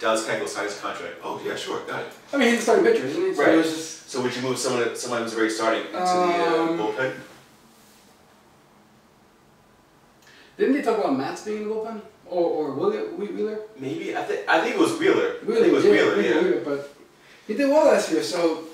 [0.00, 1.14] Dallas Keuchel signs his contract.
[1.22, 2.12] Oh yeah, sure, got it.
[2.32, 3.34] I mean, he's a starting pitcher, isn't he?
[3.34, 3.62] So Right.
[3.62, 7.12] just So would you move someone someone who's already starting into Um, the uh, bullpen?
[10.58, 13.04] Didn't they talk about Matz being in the bullpen or or Wheeler?
[13.14, 13.58] Wheeler?
[13.78, 15.36] Maybe I think I think it was Wheeler.
[15.42, 16.16] I Wheeler, think it was yeah, Wheeler.
[16.16, 16.42] Wheeler, Yeah.
[16.42, 16.94] Wheeler, but
[17.46, 18.64] he did well last year, so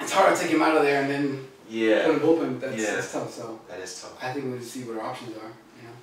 [0.00, 2.04] it's hard to take him out of there and then put Yeah.
[2.06, 2.60] him in bullpen.
[2.60, 2.94] That's, Yeah.
[2.96, 3.32] that's tough.
[3.32, 4.16] So That is tough.
[4.22, 5.94] I think we need to see what our options are, you know,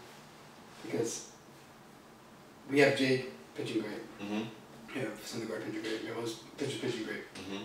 [0.86, 1.28] because
[2.70, 4.02] we have Jake pitching great.
[4.22, 4.46] Mhm.
[4.94, 6.02] We have Syndergaard pitching great.
[6.02, 7.24] We have those pitchers pitching great.
[7.36, 7.64] Mhm.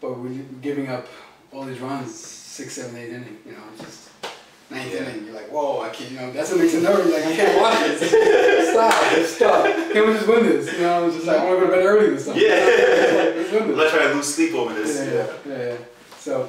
[0.00, 0.28] But we're
[0.62, 1.06] giving up
[1.52, 3.38] all these runs, six, seven, eight inning.
[3.46, 4.15] You know, it's just
[4.70, 4.98] ninth Yeah.
[5.08, 5.24] inning.
[5.26, 6.10] You're like, whoa, I can't.
[6.10, 7.12] You know, that's what makes it nervous.
[7.12, 8.70] Like I can't watch this.
[8.72, 9.64] stop, stop.
[9.92, 10.72] Can we just win this?
[10.74, 12.36] You know, I'm just like I want to go to bed early this time.
[12.36, 12.50] Yeah.
[12.50, 13.76] Let's win I'm this.
[13.76, 14.96] not trying to lose sleep over Yeah, this.
[15.46, 15.76] yeah, yeah, yeah.
[16.18, 16.48] So,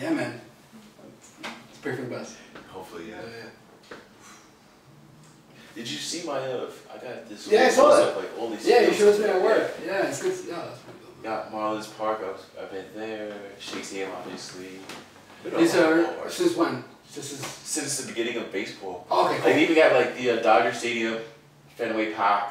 [0.00, 0.40] yeah, man.
[1.42, 2.36] Let's pray for the best.
[2.70, 3.16] Hopefully, yeah.
[3.16, 3.28] Yeah,
[3.90, 3.96] yeah.
[5.74, 6.70] Did you see my uh?
[6.92, 7.46] I got this.
[7.48, 8.16] Yeah, I saw post that.
[8.16, 8.66] Like all these.
[8.66, 9.74] Yeah, you fields showed me at work.
[9.86, 10.34] Yeah, it's good.
[10.48, 11.22] Yeah, that's pretty good.
[11.24, 12.20] Got Marlins Park.
[12.22, 13.32] I've, I've been there.
[13.60, 14.80] Shea Stadium, obviously.
[15.44, 16.30] Been These all are over.
[16.30, 16.82] since when?
[17.14, 19.06] This is since the beginning of baseball.
[19.10, 19.32] okay.
[19.32, 19.52] Like Cool.
[19.52, 21.18] they even got like the uh, Dodger Stadium,
[21.76, 22.44] Fenway Park,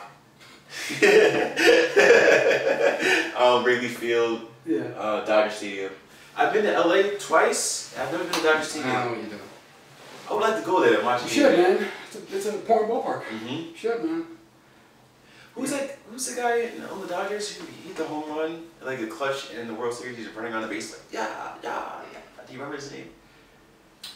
[3.38, 4.80] um, Wrigley Field, Yeah.
[4.98, 5.92] uh, Dodger Stadium.
[6.36, 7.96] I've been to LA twice.
[7.98, 8.94] I've never been to Dodger I Stadium.
[8.94, 9.42] don't know what you're doing.
[10.30, 11.88] I would like to go there and watch You a should, man.
[12.08, 13.24] It's, a, it's an important ballpark.
[13.24, 14.26] hmm You should, man.
[15.56, 15.98] Who's that?
[16.12, 19.68] Who's the guy on the Dodgers who hit the home run, like the clutch in
[19.68, 20.18] the World Series?
[20.18, 22.20] He's running on the base like yeah, yeah, yeah.
[22.46, 23.10] Do you remember his name?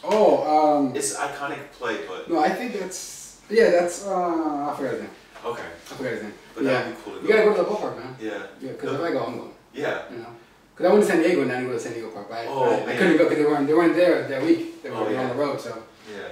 [0.04, 4.74] Oh, um, It's an iconic play, but no, I think that's yeah, that's uh, I
[4.76, 5.10] forgot his name.
[5.44, 5.62] okay.
[5.62, 6.34] I forgot his name.
[6.54, 7.26] But yeah, that'd be cool to go.
[7.26, 7.34] you go.
[7.34, 8.16] gotta go to the ballpark, man.
[8.20, 8.42] Yeah.
[8.60, 9.50] Yeah, because if I go, I'm going.
[9.74, 10.02] Yeah.
[10.10, 10.26] You know.
[10.74, 12.38] Cause I went to San Diego and I didn't go to San Diego Park, but
[12.38, 12.98] I, Oh, I, I man.
[12.98, 14.82] couldn't go because they weren't they weren't there that week.
[14.82, 15.22] They were Oh, yeah.
[15.22, 15.82] on the road, so.
[16.10, 16.28] Yeah.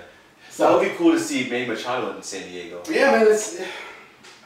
[0.50, 2.82] So That would be cool to see Manny Machado in San Diego.
[2.90, 3.60] yeah, man, it's.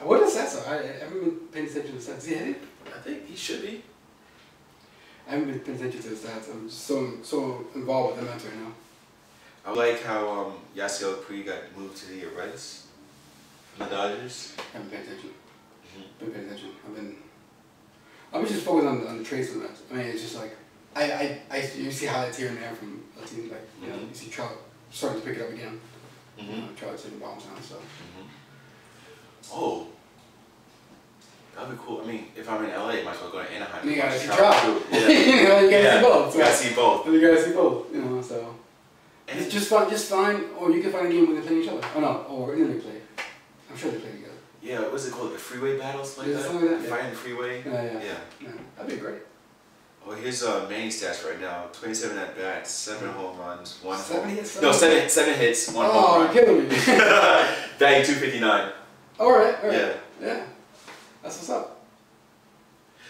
[0.01, 0.49] What is that?
[0.49, 2.17] So I, I haven't been paying attention to the stats.
[2.19, 2.61] Is he hit it?
[2.95, 3.81] I think he should be.
[5.27, 6.51] I haven't been paying attention to the stats.
[6.51, 8.71] I'm just so so involved with the Mets right now.
[9.65, 12.87] I like how um, Yasiel Puig got moved to the Reds
[13.75, 14.53] from the Dodgers.
[14.57, 15.31] I haven't paid attention.
[15.97, 16.19] Mhm.
[16.19, 16.69] Been paying attention.
[16.87, 17.15] I've been.
[18.33, 19.81] I've been just focused on the, on the trades for the Mets.
[19.91, 20.55] I mean, it's just like
[20.95, 23.95] I I, I you see highlights here and there from a team like you know
[23.95, 24.09] Mhm.
[24.09, 24.51] you see Trout
[24.91, 25.79] starting to pick it up again.
[26.37, 26.59] You Mm-hmm.
[26.61, 27.77] know, Trout's hitting bombs now, so.
[29.53, 29.87] Oh.
[31.55, 32.01] That'd be cool.
[32.01, 33.89] I mean, if I'm in LA, I might as well go to Anaheim.
[33.89, 35.95] You gotta see Trout, you know, you gotta yeah.
[35.95, 36.31] see both.
[36.33, 36.37] So.
[36.37, 37.07] You gotta see both.
[37.07, 37.93] You gotta see both.
[37.95, 38.55] You know, so.
[39.35, 41.59] And It's just fun, just fine, or you can find a game where they play
[41.61, 41.81] each other.
[41.95, 43.01] Oh no, or in they play.
[43.69, 44.31] I'm sure they play together.
[44.61, 45.33] yeah, what's it called?
[45.33, 46.43] The freeway battles like Yeah, that?
[46.45, 47.63] something like that, Fighting the freeway?
[47.65, 47.91] Yeah, yeah.
[47.93, 48.17] Yeah.
[48.41, 49.21] Yeah, that'd be great.
[50.07, 51.65] Oh, here's uh, Manny stats right now.
[51.73, 55.09] 27 at bats, 7 home runs, 1 Seven home hits, No, seven?
[55.09, 56.45] 7, hits, 1 oh, home you're run.
[56.45, 56.75] killing me.
[57.79, 58.71] Batting 259.
[59.19, 59.77] all right, all right.
[59.79, 59.93] Yeah.
[60.21, 60.43] Yeah.
[61.23, 61.83] That's what's up.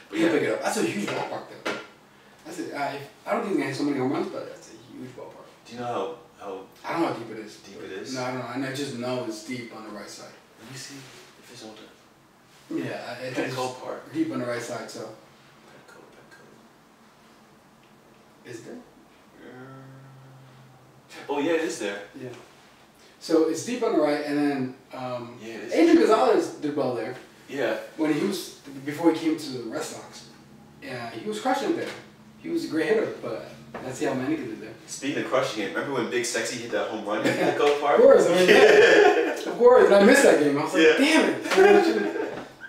[0.10, 0.64] But You yeah, pick it up.
[0.64, 1.74] That's a huge ballpark, though.
[2.46, 2.74] That's it.
[2.74, 5.25] I, I don't think gonna hit so many home runs, but that's a huge ballpark.
[5.66, 5.86] Do you know
[6.40, 7.58] how, how, I don't know how deep it is.
[7.58, 8.14] Deep it is?
[8.16, 8.68] No, I don't know.
[8.68, 10.30] I just know it's deep on the right side.
[10.62, 11.82] let me see if it's older.
[12.84, 14.14] Yeah, I- I think Petco it's Park.
[14.14, 14.90] deep on the right side.
[14.90, 16.44] So Petco, Petco.
[18.50, 18.76] is there?
[21.30, 22.02] Oh yeah, it is there.
[22.22, 22.30] Yeah.
[23.20, 25.74] So it's deep on the right, and then um, Yeah, it is.
[25.74, 27.16] Adrian Gonzalez did well there.
[27.50, 27.78] Yeah.
[27.98, 30.28] when he was before he came to the Red Sox,
[30.84, 31.90] yeah, he was crushing it there.
[32.42, 33.50] He was a great hitter, but
[33.84, 34.70] let's see how many can do there.
[34.88, 37.98] Speaking of crushing it, remember when Big Sexy hit that home run at Petco Park?
[37.98, 40.58] Of course, I mean, yeah, of course, and I missed that game.
[40.58, 40.98] I was like, Yeah.
[40.98, 41.46] damn it!
[41.48, 42.22] I, I, should've-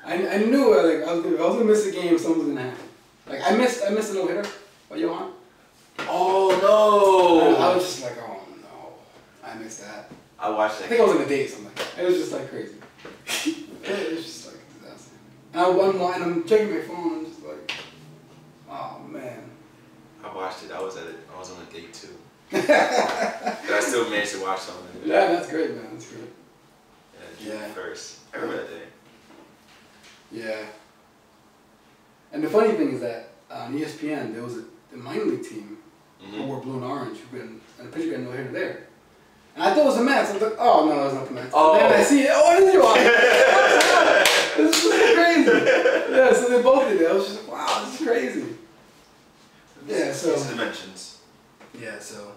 [0.04, 2.18] I, I knew uh, like I was gonna, I was gonna miss the game.
[2.18, 2.84] Something was gonna happen.
[3.28, 4.46] Like I missed I missed a no hitter
[4.88, 5.32] by Johan.
[6.00, 10.10] Oh I, I was just like, oh no, I missed that.
[10.38, 10.84] I watched that.
[10.84, 10.96] I that.
[10.96, 11.72] think I was in a date or something.
[11.98, 12.74] It was just like crazy.
[13.82, 15.10] it was just like a disaster.
[15.54, 17.18] And, I, I'm, and I'm checking my phone.
[17.18, 17.72] I'm just like,
[18.70, 19.45] oh man.
[20.36, 20.72] I watched it.
[20.72, 21.16] I was at it.
[21.34, 22.08] I was on a date too.
[22.52, 25.06] but I still managed to watch some of it.
[25.08, 25.86] Yeah, that's great, man.
[25.92, 26.30] That's great.
[27.14, 27.68] Yeah, June Yeah.
[27.74, 28.18] first.
[28.34, 28.82] I remember that day.
[30.30, 30.64] Yeah.
[32.32, 35.78] And the funny thing is that on ESPN there was a, a minor league team
[36.20, 36.46] who Mm-hmm.
[36.48, 38.86] wore blue and orange who been and the pitcher got no hitter there.
[39.54, 40.30] And I thought it was the Mets.
[40.30, 41.50] I was like, oh no, it's not the Mets.
[41.54, 41.74] Oh.
[41.74, 42.30] And then I see it.
[42.32, 42.94] Oh, it is your
[44.56, 45.50] This is crazy.
[46.16, 47.10] Yeah, so they both did it.
[47.10, 48.44] I was just like, wow, this is crazy.
[49.86, 51.18] Yeah, so- These dimensions.
[51.80, 52.32] Yeah, so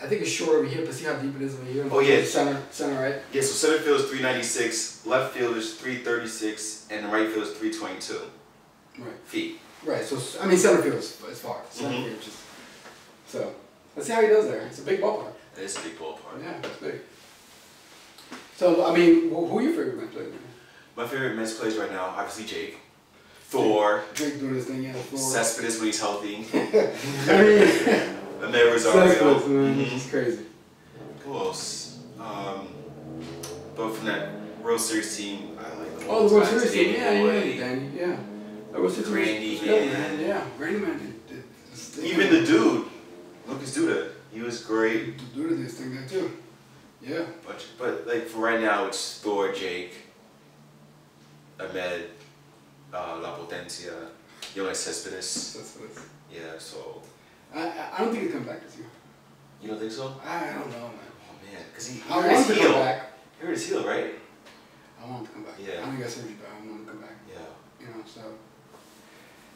[0.00, 1.86] I think it's short over here, but see how deep it is over here.
[1.90, 2.24] Oh, yeah.
[2.24, 3.16] Center, center, right?
[3.32, 7.52] Yeah, so center field is 396, left field is 336, and the right field is
[7.52, 8.20] 322
[8.98, 9.12] Right.
[9.26, 9.60] feet.
[9.84, 10.04] Right.
[10.04, 11.60] So I mean, center field is, is far.
[11.70, 12.04] Center Mhm.
[12.04, 12.38] field is just.
[13.28, 13.54] So
[13.96, 14.62] let's see how he does there.
[14.62, 15.32] It's a big ballpark.
[15.56, 16.40] It is a big ballpark.
[16.42, 17.00] Yeah, it's big.
[18.56, 20.34] So I mean, who, who are your favorite Mets players?
[20.96, 22.78] My favorite Mets players right now, obviously Jake,
[23.52, 24.92] Thor, Drake doing this thing, yeah.
[24.94, 25.18] Thor.
[25.18, 29.08] Cespedes when he's healthy, I mean, and there Rosario.
[29.12, 29.92] Cespedes, man, Mhm.
[29.96, 30.46] it's crazy.
[31.24, 31.98] Who else?
[32.18, 32.68] Um,
[33.76, 34.30] but from that
[34.62, 37.42] World Series team, I like the Oh, the World Series team, yeah, Boy.
[37.42, 38.16] yeah, Danny, yeah.
[38.72, 40.20] That was just Grandy, was good, man.
[40.20, 41.26] Yeah, Grandy man did.
[41.28, 42.06] did this thing.
[42.06, 42.86] Even the dude,
[43.46, 45.18] Lucas Duda, he was great.
[45.18, 46.32] The dude did this thing there too.
[47.02, 47.24] Yeah.
[47.46, 49.92] But, but like for right now, it's Thor, Jake,
[51.58, 52.04] Amed,
[52.92, 53.92] uh, La Potencia,
[54.54, 55.56] Yoenis Cespedes.
[55.78, 55.90] What.
[56.30, 57.02] Yeah, so
[57.54, 58.86] I, I I don't think he's coming back this year.
[59.60, 60.14] you don't think so?
[60.24, 61.10] I don't know, man.
[61.28, 62.80] Oh man, because he, he I hurt want his to come heel.
[62.80, 63.12] back.
[63.38, 64.14] He hurt his heel, right?
[65.02, 65.54] I want him to come back.
[65.58, 65.82] Yeah.
[65.82, 67.16] I don't got surgery, but I want him to come back.
[67.28, 67.50] Yeah.
[67.80, 68.20] You know, so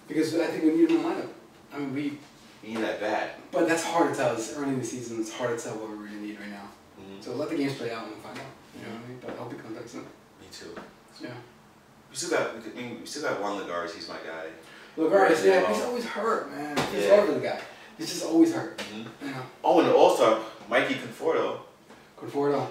[0.08, 1.28] because I think we need him in the lineup.
[1.72, 2.18] I mean, we,
[2.62, 3.30] He need that bad.
[3.50, 4.34] but that's hard to tell.
[4.34, 5.20] It's early in the season.
[5.20, 6.68] It's hard to tell what we really need right now.
[7.00, 7.20] Mm-hmm.
[7.20, 8.44] So let the games play out and we'll find out.
[8.76, 9.18] You know what I mean?
[9.20, 10.02] But I hope he comes back soon.
[10.40, 10.74] Me too.
[11.22, 11.30] Yeah.
[12.16, 12.50] We still got.
[12.56, 13.94] I mean, we still got Juan Lagares.
[13.94, 14.46] He's my guy.
[14.96, 16.74] Look, all right, Right yeah, he's always hurt, man.
[16.90, 17.16] He's Yeah.
[17.16, 17.60] hard the guy.
[17.98, 18.78] He's just always hurt.
[18.78, 19.26] Mm-hmm.
[19.32, 19.42] Know.
[19.62, 20.38] Oh, and the All Star,
[20.70, 21.58] Mikey Conforto.
[22.18, 22.68] Conforto.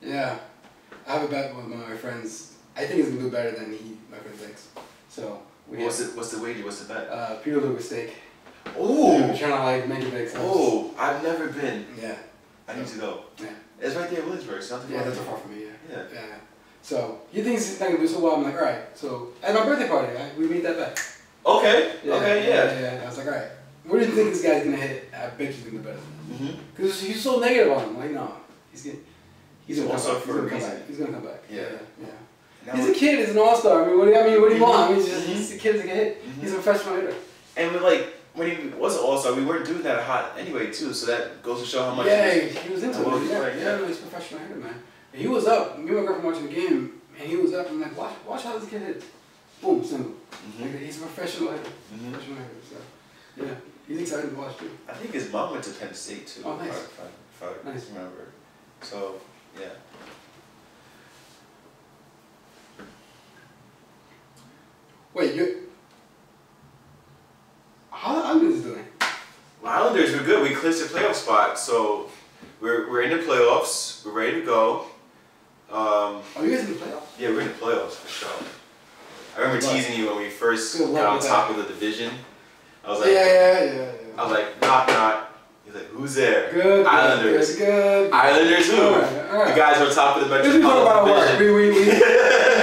[0.00, 0.38] Yeah.
[1.06, 2.54] I have a bet with one of my friends.
[2.76, 4.70] I think he's gonna do better than he, my friend thinks.
[5.08, 6.64] So we What's have the What's the wager?
[6.64, 7.08] What's the bet?
[7.08, 8.12] uh, Peter Luger steak.
[8.76, 9.20] Oh.
[9.20, 10.28] We're trying to like make it big.
[10.34, 11.86] Oh, I've never been.
[12.02, 12.16] Yeah.
[12.66, 13.20] I need to go.
[13.40, 13.50] Yeah.
[13.80, 14.58] It's right there in Williamsburg.
[14.58, 15.10] It's not too Yeah, far.
[15.10, 15.62] that's far from me.
[15.66, 15.70] Yeah.
[15.88, 16.02] Yeah.
[16.12, 16.20] Yeah.
[16.90, 16.98] Yeah.
[16.98, 18.36] So he thinks he's not gonna do so well.
[18.36, 18.96] I'm like, all right.
[18.96, 21.12] So at my birthday party, right, we made that bet.
[21.44, 21.92] Okay.
[22.04, 22.48] okay.
[22.48, 22.64] Yeah.
[22.80, 23.02] yeah, yeah.
[23.02, 23.48] I was like, all right.
[23.84, 25.08] What do you think this guy's gonna hit?
[25.14, 25.98] I bet he's gonna do better.
[26.30, 26.50] Mm-hmm.
[26.74, 27.98] Because he's so negative on him.
[27.98, 28.32] Like, no,
[28.72, 28.96] he's gonna.
[29.66, 30.22] He's gonna come back.
[30.22, 30.70] for He's a gonna come reason.
[30.70, 30.88] back.
[30.88, 31.42] He's gonna come back.
[31.50, 31.62] Yeah.
[32.00, 32.06] yeah.
[32.66, 33.18] Now, He's a kid.
[33.20, 33.84] He's an all star.
[33.84, 34.78] I mean, what do you, I mean, what do you want?
[34.78, 35.74] I mean, he's, just, he's a kid.
[35.76, 36.24] He's a hit.
[36.26, 36.40] Mhm.
[36.40, 37.14] He's a professional hitter.
[37.56, 40.66] And we like when he was an all star, we weren't doing that hot anyway
[40.72, 40.92] too.
[40.92, 42.06] So that goes to show how much.
[42.06, 43.28] yeah, he was- he was into Well, it.
[43.30, 43.76] Yeah, right, yeah, yeah.
[43.78, 44.74] no, he's a professional hitter, man.
[45.16, 45.78] And he was up.
[45.78, 47.70] Me and my girlfriend watching the game, and he was up.
[47.70, 49.02] I'm like, watch, watch how this kid hit.
[49.62, 50.12] Boom, single.
[50.30, 50.60] Mhm.
[50.60, 51.70] Like, he's a professional hitter.
[51.94, 52.12] Mhm.
[52.12, 52.50] Professional hitter.
[52.68, 53.54] So, yeah,
[53.88, 54.70] he's excited to watch too.
[54.86, 56.42] I think his mom went to Penn State too.
[56.44, 56.68] Oh, nice.
[56.68, 57.86] If I, if I Nice.
[57.88, 58.26] remember.
[58.82, 59.14] So
[59.58, 59.70] yeah.
[65.14, 65.70] Wait, you.
[67.90, 68.84] How how is doing?
[69.62, 70.42] Well, Islanders were good.
[70.42, 72.10] We clinched a playoff spot, so
[72.60, 74.04] we're, we're in the playoffs.
[74.04, 74.84] We're ready to go.
[75.70, 77.02] Um, Are you guys in the playoffs?
[77.18, 78.30] yeah, we're in the playoffs for sure.
[79.36, 79.76] I remember Good luck.
[79.76, 82.12] teasing you when we first Good got on top of the division.
[82.84, 83.92] I was like, yeah, yeah, yeah.
[84.16, 85.32] I was like, knock knock.
[85.64, 86.52] He's like, who's there?
[86.52, 87.56] Good, Islanders.
[87.56, 88.12] good, good.
[88.12, 88.76] Islanders who?
[88.80, 89.48] Alright, alright.
[89.54, 91.38] The guys are on top of the This is talk about Metropolitan.
[91.38, 91.54] Division.
[91.56, 91.90] We we we, we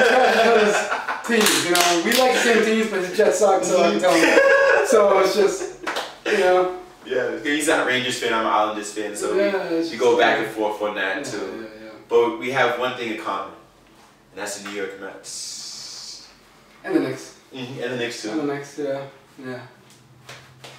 [0.08, 1.66] try each other's teams.
[1.66, 4.14] You know, we like the same teams, but the Jets suck, so I can tell
[4.14, 4.40] him.
[4.88, 5.84] So it's just,
[6.26, 6.80] you know.
[7.06, 8.34] Yeah, he's not a Rangers fan.
[8.34, 11.24] I'm an Islanders fan, so yeah, we, we go back and forth on that yeah,
[11.24, 11.38] too.
[11.38, 11.73] Yeah, yeah.
[12.14, 13.56] But we have one thing in common,
[14.30, 16.28] and that's the New York Mets.
[16.84, 17.34] And the Knicks.
[17.52, 18.30] Mhm, And the Knicks too.
[18.30, 19.02] And the Knicks, yeah,
[19.44, 19.62] yeah.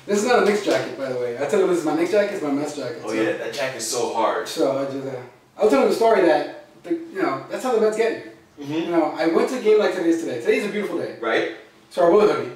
[0.06, 1.36] This is not a Knicks jacket, by the way.
[1.36, 2.34] I tell you this is my Knicks jacket.
[2.34, 3.02] It's my Mets jacket.
[3.04, 4.46] Oh so- yeah, that jacket's so hard.
[4.46, 5.20] So I just, uh,
[5.58, 8.26] I was telling the story that, the, you know, that's how the Mets get
[8.58, 8.64] you.
[8.64, 10.38] hmm You know, I went to a game like today's today.
[10.40, 11.16] Today's a beautiful day.
[11.20, 11.56] Right?
[11.90, 12.52] So I wore a hoodie.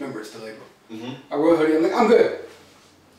[0.00, 0.66] Remember, it's still April.
[0.88, 1.76] hmm I wore a hoodie.
[1.76, 2.38] I'm like, I'm good.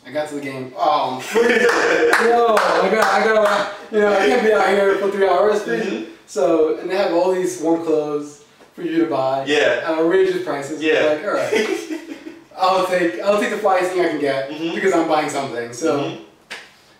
[0.05, 0.73] I got to the game.
[0.75, 1.61] Oh, I'm freezing.
[1.61, 5.61] Yo, I got, I got, you know, I can't be out here for three hours.
[5.63, 6.07] freezing.
[6.25, 8.43] So, and they have all these warm clothes
[8.73, 9.45] for you to buy.
[9.45, 9.57] Yeah.
[9.57, 10.81] At outrageous prices.
[10.81, 11.03] Yeah.
[11.03, 11.99] Like, all right.
[12.57, 14.75] I'll take, I'll take the flyest thing I can get Mhm.
[14.75, 15.73] because I'm buying something.
[15.73, 16.21] So, Mhm.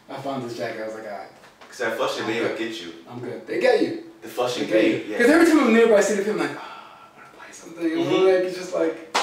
[0.09, 0.81] I found this jacket.
[0.81, 1.27] I was like, all right,
[1.69, 2.93] Cause that Flushing Bay will get you.
[3.09, 3.45] I'm good.
[3.47, 4.03] They get you.
[4.21, 4.97] The They Flushing get you.
[5.07, 5.33] Because yeah.
[5.35, 7.83] every time I'm nearby Citi Field, I'm like, ah, I want to buy something.
[7.89, 8.35] You know, Mhm.
[8.35, 9.17] Like, it's just like,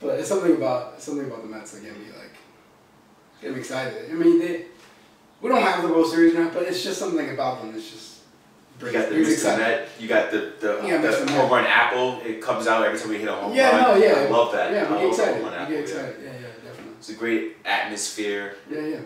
[0.00, 2.33] but it's something about something about the Mets that get me like,
[3.52, 4.10] me excited.
[4.10, 4.64] I mean, they,
[5.40, 7.74] we don't have the World Series now, but it's just something about them.
[7.74, 8.18] It's just
[8.80, 9.58] You got the brings Mr.
[9.58, 11.26] Met, you got the the, Yeah, the Mr.
[11.26, 11.30] Met.
[11.40, 12.20] home run apple.
[12.24, 14.00] It comes out every time we hit a home Yeah, run.
[14.00, 14.12] no, yeah.
[14.14, 14.72] I love that.
[14.72, 15.34] Yeah, I we get excited.
[15.34, 15.80] home run We apple, get yeah.
[15.82, 16.16] excited.
[16.22, 16.92] Yeah, yeah, definitely.
[16.98, 18.56] It's a great atmosphere.
[18.70, 19.00] Yeah, yeah.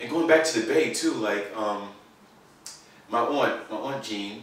[0.00, 1.88] And going back to the Bay too, like um,
[3.10, 4.42] my aunt, my aunt Jean,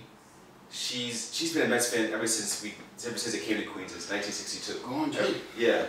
[0.72, 2.74] she's she's been a Mets fan ever since we
[3.08, 4.88] ever since it came to Queens since 1962.
[4.88, 5.36] Go on, Jay.
[5.58, 5.86] Yeah.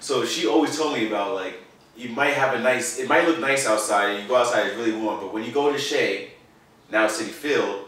[0.00, 1.60] So she always told me about like
[1.96, 4.76] you might have a nice it might look nice outside and you go outside it's
[4.76, 6.30] really warm, but when you go to shade,
[6.90, 7.86] now Citi Field,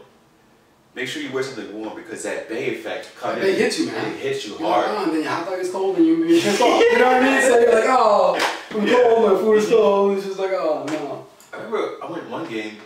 [0.95, 4.11] make sure you wear something warm because that Bay effect comes Bay hits you, man.
[4.13, 4.97] It hits you You're like, hard.
[4.97, 6.79] oh, and then your hot dog is cold and you, you're pissed off.
[6.81, 7.41] You know what I mean?
[7.41, 8.93] So you're like, oh, I'm Yeah.
[8.95, 10.17] cold, my food is cold.
[10.17, 11.27] It's just like, oh, no.
[11.53, 12.77] I remember I went one game,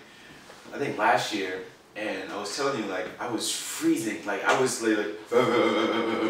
[0.74, 1.63] I think last year,
[1.96, 5.08] and I was telling you like I was freezing, like I was like, like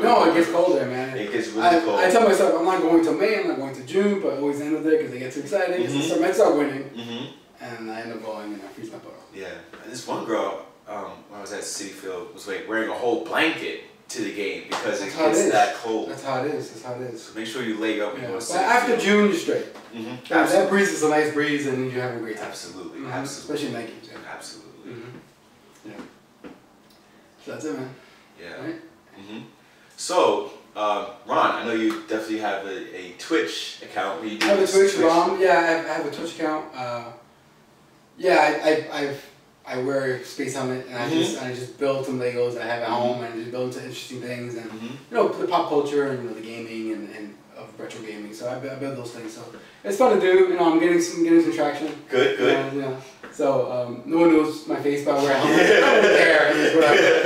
[0.01, 1.18] No, it gets colder, man.
[1.18, 1.99] It gets really I, cold.
[1.99, 4.38] I tell myself I'm not going to May, I'm not going to June, but I
[4.38, 5.80] always end up there because they get too excited.
[5.80, 5.88] Mhm.
[5.91, 7.26] the start, Mets start winning, hmm
[7.62, 9.26] and I end up going and I freeze my butt off.
[9.36, 9.47] Yeah,
[9.84, 12.93] and this one girl, um, when I was at Citi Field, was like wearing a
[12.93, 15.51] whole blanket to the game because it That's it gets is.
[15.51, 16.10] that cold.
[16.10, 16.70] That's how it is.
[16.72, 17.22] That's how it is.
[17.22, 18.28] So make sure you lay up when Yeah.
[18.30, 19.01] you go City after Field.
[19.01, 19.66] June, you're straight.
[19.93, 20.34] Mm-hmm.
[20.34, 22.47] Yeah, that breeze is a nice breeze, and you're having a great time.
[22.47, 23.01] Absolutely.
[23.01, 23.12] Mhm.
[23.12, 23.55] Absolutely.
[23.55, 24.10] Especially in night games.
[24.12, 24.34] Yeah.
[24.34, 24.93] Absolutely.
[25.91, 26.45] Mm-hmm.
[26.45, 26.49] Yeah.
[27.45, 27.89] So that's it, man.
[28.41, 28.61] Yeah.
[28.65, 28.75] Right?
[29.17, 29.39] hmm
[29.97, 34.45] So, um, Ron, I know you definitely have a, a Twitch account where you do
[34.45, 35.39] I have a Twitch, Rom.
[35.41, 36.65] Yeah, I have, I have a Twitch account.
[36.75, 37.03] Uh,
[38.17, 39.25] yeah, I, I, I've,
[39.65, 41.13] I wear Space Helmet and I Mhm.
[41.13, 43.79] just I just build some Legos that I have at home and just build into
[43.85, 44.81] interesting things and Mhm.
[44.91, 48.33] you know the pop culture and you know the gaming and, and of retro gaming.
[48.33, 49.33] So I, I build those things.
[49.35, 49.43] So
[49.83, 50.47] it's fun to do.
[50.49, 51.87] You know, I'm getting some getting some traction.
[52.09, 52.73] Good, good.
[52.75, 52.95] Yeah.
[53.34, 55.36] So um, no one knows my face by where.
[55.36, 56.51] I don't care.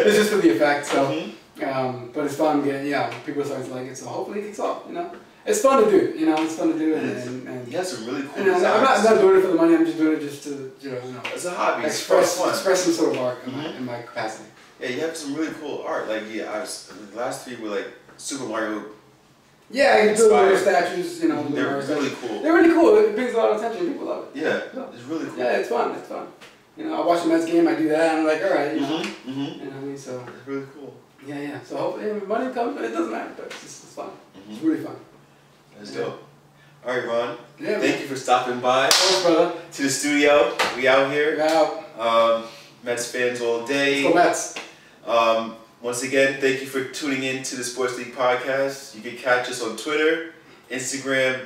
[0.07, 0.85] It's just for the effect.
[0.85, 1.05] So.
[1.07, 1.31] Mhm.
[1.63, 4.45] Um, but it's fun getting, yeah, people are starting to like it, so hopefully it
[4.47, 5.11] kicks off, you know?
[5.45, 7.85] It's fun to do, you know, it's fun to do, and, and, and, You have
[7.85, 9.97] some really cool and I'm, not, I'm not doing it for the money, I'm just
[9.99, 11.85] doing it just to, you know, you know It's a hobby.
[11.85, 12.49] It's express, fun.
[12.49, 13.77] express some sort of art in, my, Mhm.
[13.77, 14.49] in my capacity.
[14.81, 16.09] Yeah, you have some really cool art.
[16.09, 17.87] Like, yeah, I was, the last three were like
[18.17, 18.85] Super Mario.
[19.73, 22.13] Yeah, can do little statues, you know, They're really statues.
[22.21, 22.41] cool.
[22.41, 24.39] They're really cool, it brings a lot of attention, people love it.
[24.41, 25.37] Yeah, So, it's really cool.
[25.39, 26.27] yeah, it's fun, it's fun.
[26.77, 28.81] You know, I watch the Mets game, I do that, and I'm like, alright, you
[28.81, 29.29] know, Mm-hmm.
[29.31, 29.41] Mm-hmm.
[29.59, 30.93] you know what I mean, so, It's really cool.
[31.25, 33.93] yeah, yeah, so hopefully yeah, money comes, but it doesn't matter, but it's, just, it's
[33.93, 34.67] fun, it's Mm-hmm.
[34.67, 34.95] really fun.
[35.77, 36.23] That's dope.
[36.85, 37.37] All right, Ron.
[37.59, 37.79] Yeah, man.
[37.81, 39.53] Thank you for stopping by Thanks, brother.
[39.71, 40.53] to the studio.
[40.75, 41.41] We out here.
[41.41, 41.83] out.
[41.97, 42.43] Um,
[42.83, 44.03] Mets fans all Let's day.
[44.03, 44.55] go Mets.
[45.05, 48.95] Um, once again, thank you for tuning in to the Sports League podcast.
[48.95, 50.33] You can catch us on Twitter,
[50.71, 51.45] Instagram,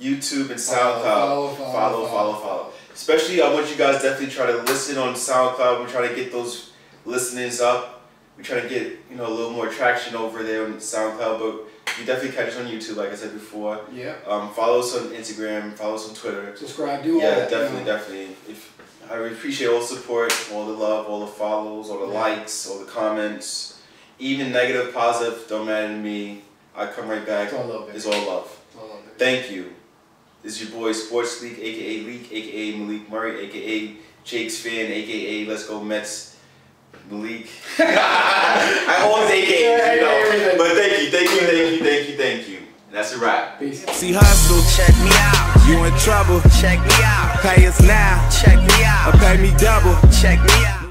[0.00, 1.02] YouTube, and SoundCloud.
[1.02, 2.32] Follow, follow, follow, follow.
[2.40, 2.72] follow.
[2.94, 5.80] Especially, I want you guys definitely try to listen on SoundCloud.
[5.80, 6.72] We're trying to get those
[7.04, 8.08] listenings up.
[8.36, 11.98] We're trying to get you know a little more traction over there on SoundCloud, but
[12.00, 13.80] you definitely catch us on YouTube, like I said before.
[13.92, 14.14] Yeah.
[14.26, 16.56] Um, follow us on Instagram, follow us on Twitter.
[16.56, 17.50] Subscribe, do all Yeah, that.
[17.50, 17.96] you definitely, know.
[17.98, 18.36] definitely.
[18.48, 18.71] If
[19.10, 22.20] I appreciate all the support, all the love, all the follows, all the Yeah.
[22.20, 23.74] likes, all the comments,
[24.18, 26.42] even negative, positive, don't matter to me.
[26.74, 27.48] I come right back.
[27.48, 27.96] It's all love, baby.
[27.96, 28.48] It's all love.
[28.70, 29.18] It's all love, baby.
[29.18, 29.72] Thank you.
[30.42, 35.44] This is your boy Sports League, aka Leak, aka Malik Murray, aka Jake's fan, aka
[35.46, 36.36] Let's Go Mets.
[37.10, 37.46] Malik.
[37.78, 40.54] I always aka, you know.
[40.56, 42.56] But thank you, thank you, thank you, thank you, thank you.
[42.58, 43.58] And that's a wrap.
[43.58, 43.84] Peace.
[43.90, 45.51] See hustle, Check me out.
[45.66, 46.40] You in trouble.
[46.60, 47.38] Check me out.
[47.42, 49.14] Pay us now, Check me out.
[49.14, 49.94] or pay me double.
[50.10, 50.81] Check me out.